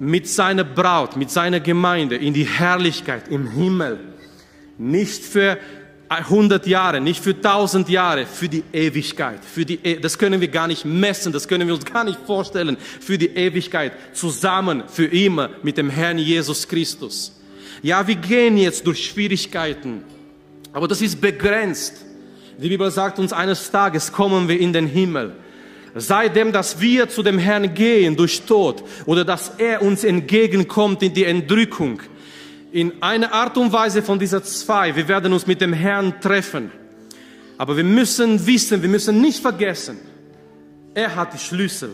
[0.00, 4.00] mit seiner Braut, mit seiner Gemeinde in die Herrlichkeit im Himmel.
[4.76, 5.58] Nicht für
[6.08, 9.40] 100 Jahre, nicht für 1000 Jahre, für die Ewigkeit.
[9.44, 12.18] Für die, e das können wir gar nicht messen, das können wir uns gar nicht
[12.26, 12.76] vorstellen.
[13.00, 17.32] Für die Ewigkeit, zusammen, für immer mit dem Herrn Jesus Christus.
[17.82, 20.02] Ja, wir gehen jetzt durch Schwierigkeiten,
[20.72, 22.04] aber das ist begrenzt.
[22.58, 25.32] Die Bibel sagt uns, eines Tages kommen wir in den Himmel.
[25.96, 31.14] Seitdem, dass wir zu dem Herrn gehen durch Tod oder dass er uns entgegenkommt in
[31.14, 32.00] die Entrückung,
[32.74, 34.96] in einer Art und Weise von dieser zwei.
[34.96, 36.72] Wir werden uns mit dem Herrn treffen.
[37.56, 39.96] Aber wir müssen wissen, wir müssen nicht vergessen,
[40.92, 41.90] er hat die Schlüssel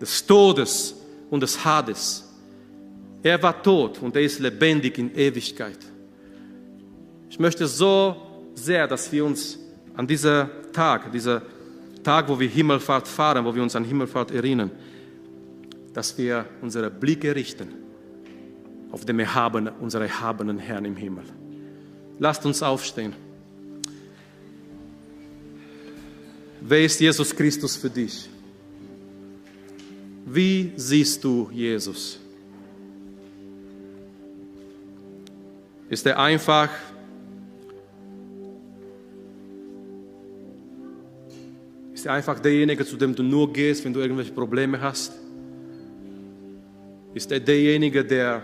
[0.00, 0.96] des Todes
[1.30, 2.28] und des Hades.
[3.22, 5.78] Er war tot und er ist lebendig in Ewigkeit.
[7.30, 8.16] Ich möchte so
[8.56, 9.56] sehr, dass wir uns
[9.94, 11.42] an dieser Tag, dieser
[12.02, 14.72] Tag, wo wir Himmelfahrt fahren, wo wir uns an Himmelfahrt erinnern,
[15.92, 17.81] dass wir unsere Blicke richten
[18.92, 21.24] auf dem erhabenen, unseren erhabenen Herrn im Himmel.
[22.18, 23.14] Lasst uns aufstehen.
[26.60, 28.28] Wer ist Jesus Christus für dich?
[30.26, 32.20] Wie siehst du Jesus?
[35.88, 36.70] Ist er einfach
[41.94, 45.12] Ist er einfach derjenige, zu dem du nur gehst, wenn du irgendwelche Probleme hast?
[47.14, 48.42] Ist er derjenige, der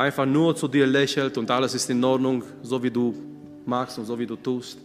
[0.00, 3.14] einfach nur zu dir lächelt und alles ist in Ordnung, so wie du
[3.66, 4.78] machst und so wie du tust.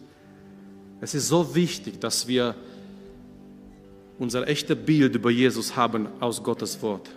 [0.99, 2.53] Es ist so wichtig, dass wir
[4.19, 7.09] unser echtes Bild über Jesus haben aus Gottes Wort.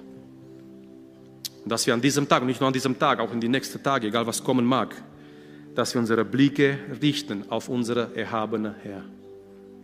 [1.64, 3.82] Und dass wir an diesem Tag, nicht nur an diesem Tag, auch in die nächsten
[3.82, 4.94] Tage, egal was kommen mag,
[5.74, 9.02] dass wir unsere Blicke richten auf unsere erhabene Herr.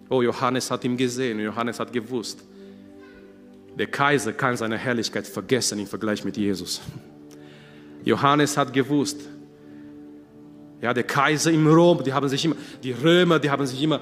[0.08, 2.44] Oh, Johannes hat ihn gesehen, Johannes hat gewusst,
[3.76, 6.80] der Kaiser kann seine Herrlichkeit vergessen im Vergleich mit Jesus.
[8.04, 9.20] Johannes hat gewusst,
[10.80, 14.00] ja, der Kaiser im Rom, die haben sich immer, die Römer, die haben sich immer,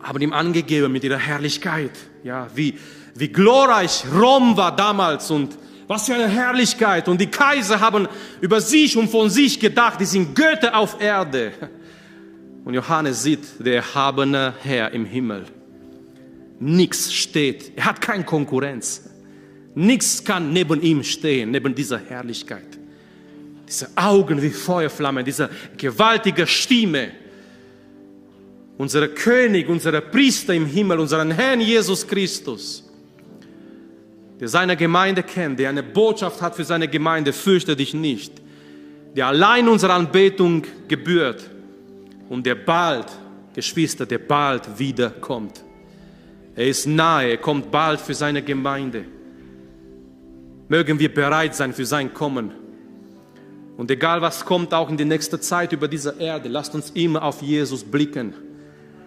[0.00, 1.92] haben ihm angegeben mit ihrer Herrlichkeit,
[2.24, 2.78] ja, wie,
[3.14, 5.56] wie glorreich Rom war damals und
[5.92, 7.06] Was für eine Herrlichkeit.
[7.06, 8.08] Und die Kaiser haben
[8.40, 11.52] über sich und von sich gedacht, die sind Götter auf Erde.
[12.64, 15.44] Und Johannes sieht der erhabene Herr im Himmel.
[16.60, 17.72] Nichts steht.
[17.76, 19.10] Er hat keine Konkurrenz.
[19.74, 22.78] Nichts kann neben ihm stehen, neben dieser Herrlichkeit.
[23.72, 25.48] Diese Augen wie Feuerflammen, diese
[25.78, 27.10] gewaltige Stimme.
[28.76, 32.84] Unser König, unser Priester im Himmel, unseren Herrn Jesus Christus,
[34.38, 38.42] der seine Gemeinde kennt, der eine Botschaft hat für seine Gemeinde, fürchte dich nicht,
[39.16, 41.48] der allein unsere Anbetung gebührt
[42.28, 43.06] und der bald,
[43.54, 45.64] Geschwister, der bald wiederkommt.
[46.54, 49.06] Er ist nahe, er kommt bald für seine Gemeinde.
[50.68, 52.61] Mögen wir bereit sein für sein Kommen.
[53.76, 57.22] Und egal was kommt auch in die nächste Zeit über diese Erde, lasst uns immer
[57.22, 58.34] auf Jesus blicken.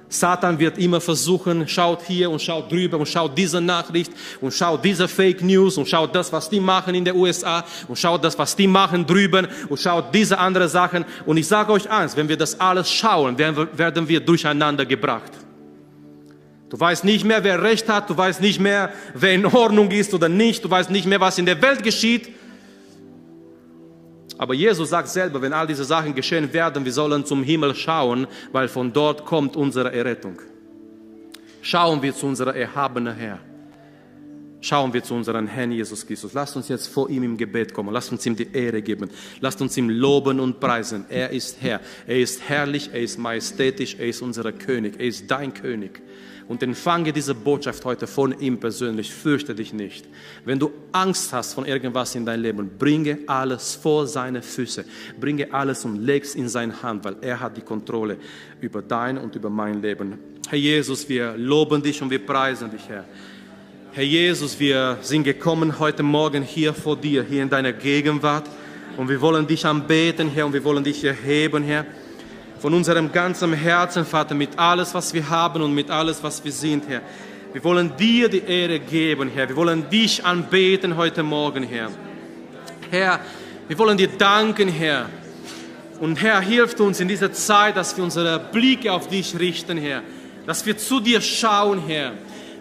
[0.07, 4.85] Satan wird immer versuchen, schaut hier und schaut drüber und schaut diese Nachricht und schaut
[4.85, 8.37] diese Fake News und schaut das, was die machen in den USA und schaut das,
[8.37, 11.05] was die machen drüben und schaut diese andere Sachen.
[11.25, 15.31] Und ich sage euch eins, wenn wir das alles schauen, werden wir durcheinander gebracht.
[16.69, 20.13] Du weißt nicht mehr, wer Recht hat, du weißt nicht mehr, wer in Ordnung ist
[20.13, 22.29] oder nicht, du weißt nicht mehr, was in der Welt geschieht.
[24.37, 28.27] Aber Jesus sagt selber, wenn all diese Sachen geschehen werden, wir sollen zum Himmel schauen,
[28.51, 30.41] weil von dort kommt unsere Errettung.
[31.61, 33.39] Schauen wir zu unserem erhabenen Herr.
[34.61, 36.33] Schauen wir zu unserem Herrn Jesus Christus.
[36.33, 37.93] Lasst uns jetzt vor ihm im Gebet kommen.
[37.93, 39.11] Lasst uns ihm die Ehre geben.
[39.39, 41.05] Lasst uns ihm loben und preisen.
[41.07, 41.81] Er ist Herr.
[42.07, 42.89] Er ist herrlich.
[42.91, 43.95] Er ist majestätisch.
[43.99, 44.95] Er ist unser König.
[44.99, 46.01] Er ist dein König
[46.47, 49.11] und empfange diese Botschaft heute von ihm persönlich.
[49.11, 50.05] Fürchte dich nicht.
[50.43, 54.85] Wenn du Angst hast von irgendwas in dein Leben, bringe alles vor seine Füße.
[55.19, 58.17] Bringe alles und leg es in seine Hand, weil er hat die Kontrolle
[58.61, 60.19] über dein und über mein Leben.
[60.47, 63.05] Herr Jesus, wir loben dich und wir preisen dich, Herr.
[63.91, 68.47] Herr Jesus, wir sind gekommen heute Morgen hier vor dir, hier in deiner Gegenwart.
[68.97, 71.85] Und wir wollen dich anbeten, Herr, und wir wollen dich erheben, Herr
[72.65, 76.51] von unserem ganzen Herzen, Vater, mit alles, was wir haben und mit alles, was wir
[76.51, 77.03] sind, Herr.
[77.53, 79.47] Wir wollen dir die Ehre geben, Herr.
[79.47, 81.91] Wir wollen dich anbeten heute Morgen, Herr.
[82.89, 83.19] Herr,
[83.67, 85.07] wir wollen dir danken, Herr.
[85.99, 90.01] Und Herr, hilft uns in dieser Zeit, dass wir unsere Blicke auf dich richten, Herr.
[90.47, 92.13] Dass wir zu dir schauen, Herr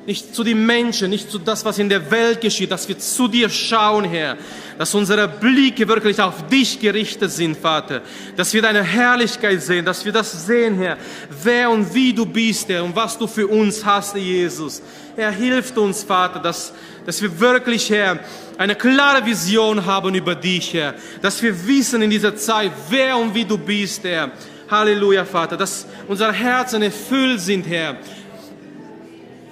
[0.07, 3.29] nicht zu den Menschen, nicht zu das, was in der Welt geschieht, dass wir zu
[3.29, 4.37] dir schauen, Herr,
[4.79, 8.03] dass unsere Blicke wirklich auf dich gerichtet sind, Vater,
[8.37, 10.99] dass wir deine Herrlichkeit sehen, dass wir das sehen, Herr,
[11.43, 14.83] wer und wie du bist, Herr, und was du für uns hast, Jesus.
[15.17, 16.73] Er hilft uns, Vater, dass,
[17.07, 18.21] dass wir wirklich, Herr,
[18.59, 23.35] eine klare Vision haben über dich, Herr, dass wir wissen in dieser Zeit, wer und
[23.35, 24.31] wie du bist, Herr.
[24.71, 27.97] Halleluja, Vater, dass unsere Herzen erfüllt sind, Herr,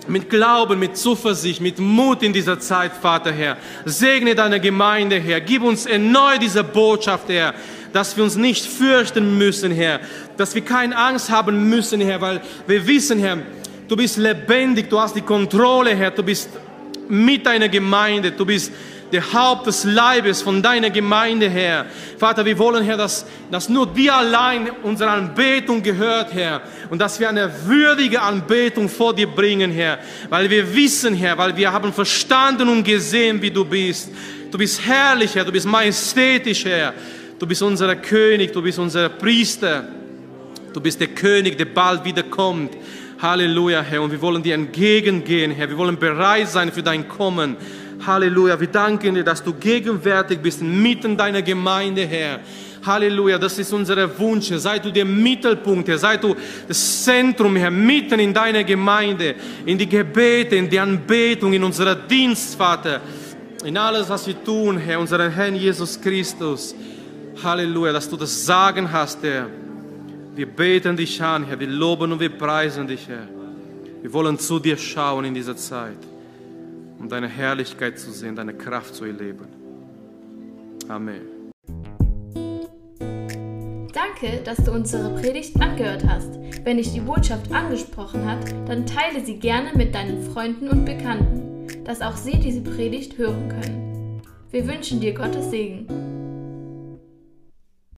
[0.09, 3.57] mit Glauben, mit Zuversicht, mit Mut in dieser Zeit, Vater Herr.
[3.85, 5.41] Segne deine Gemeinde, Herr.
[5.41, 7.55] Gib uns erneut diese Botschaft, Herr,
[7.93, 10.01] dass wir uns nicht fürchten müssen, Herr.
[10.37, 13.39] Dass wir keine Angst haben müssen, Herr, weil wir wissen, Herr,
[13.89, 16.11] du bist lebendig, du hast die Kontrolle, Herr.
[16.11, 16.49] Du bist
[17.09, 18.73] mit deiner Gemeinde, du bist
[19.13, 21.85] der Haupt des Leibes von deiner Gemeinde, Herr.
[22.19, 26.63] Vater, wir wollen, Herr, dass, dass nur dir allein unsere Anbetung gehört, Herr.
[26.89, 29.99] Und dass wir eine würdige Anbetung vor dir bringen, Herr.
[30.31, 34.11] Weil wir wissen, Herr, weil wir haben verstanden und gesehen, wie du bist.
[34.51, 35.45] Du bist herrlich, Herr.
[35.45, 36.95] Du bist majestätisch, Herr.
[37.39, 38.53] Du bist unser König.
[38.53, 39.89] Du bist unser Priester.
[40.73, 42.73] Du bist der König, der bald wiederkommt.
[43.21, 44.01] Halleluja, Herr.
[44.01, 45.69] Und wir wollen dir entgegengehen, Herr.
[45.69, 47.57] Wir wollen bereit sein für dein Kommen.
[48.07, 48.59] Halleluja.
[48.59, 52.41] Wir danken dir, dass du gegenwärtig bist mitten deiner Gemeinde, Herr.
[52.85, 54.49] Halleluja, das ist unser Wunsch.
[54.57, 55.99] Sei du der Mittelpunkt, Herr.
[55.99, 56.35] Sei du
[56.67, 61.95] das Zentrum, Herr, mitten in deiner Gemeinde, in die Gebete, in die Anbetung, in unserer
[61.95, 63.01] Dienst, Vater.
[63.65, 66.75] In alles, was wir tun, Herr, unseren Herrn Jesus Christus.
[67.43, 69.47] Halleluja, dass du das Sagen hast, Herr.
[70.35, 71.61] Wir beten dich an, Herr.
[71.61, 73.29] Wir loben und wir preisen dich, Herr.
[74.01, 76.12] Wir wollen zu dir schauen in dieser Zeit
[77.03, 79.49] um deine Herrlichkeit zu sehen, deine Kraft zu erleben.
[80.89, 81.23] Amen.
[83.93, 86.39] Danke, dass du unsere Predigt angehört hast.
[86.63, 88.39] Wenn dich die Botschaft angesprochen hat,
[88.69, 93.49] dann teile sie gerne mit deinen Freunden und Bekannten, dass auch sie diese Predigt hören
[93.49, 94.23] können.
[94.53, 96.12] Wir wünschen dir Gottes Segen.